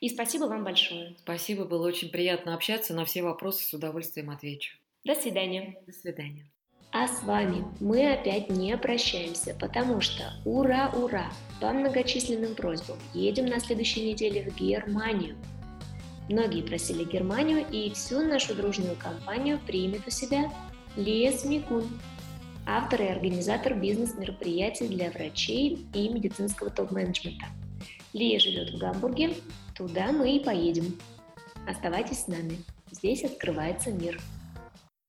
[0.01, 1.17] И спасибо вам большое.
[1.19, 2.95] Спасибо, было очень приятно общаться.
[2.95, 4.77] На все вопросы с удовольствием отвечу.
[5.05, 5.77] До свидания.
[5.87, 6.47] До свидания.
[6.93, 11.31] А с вами мы опять не прощаемся, потому что ура, ура!
[11.61, 15.37] По многочисленным просьбам едем на следующей неделе в Германию.
[16.29, 20.51] Многие просили Германию, и всю нашу дружную компанию примет у себя
[20.97, 21.89] Лия Смекун,
[22.77, 27.47] автор и организатор бизнес-мероприятий для врачей и медицинского топ-менеджмента.
[28.13, 29.35] Лия живет в Гамбурге,
[29.75, 30.97] туда мы и поедем.
[31.69, 32.59] Оставайтесь с нами,
[32.93, 34.21] здесь открывается мир.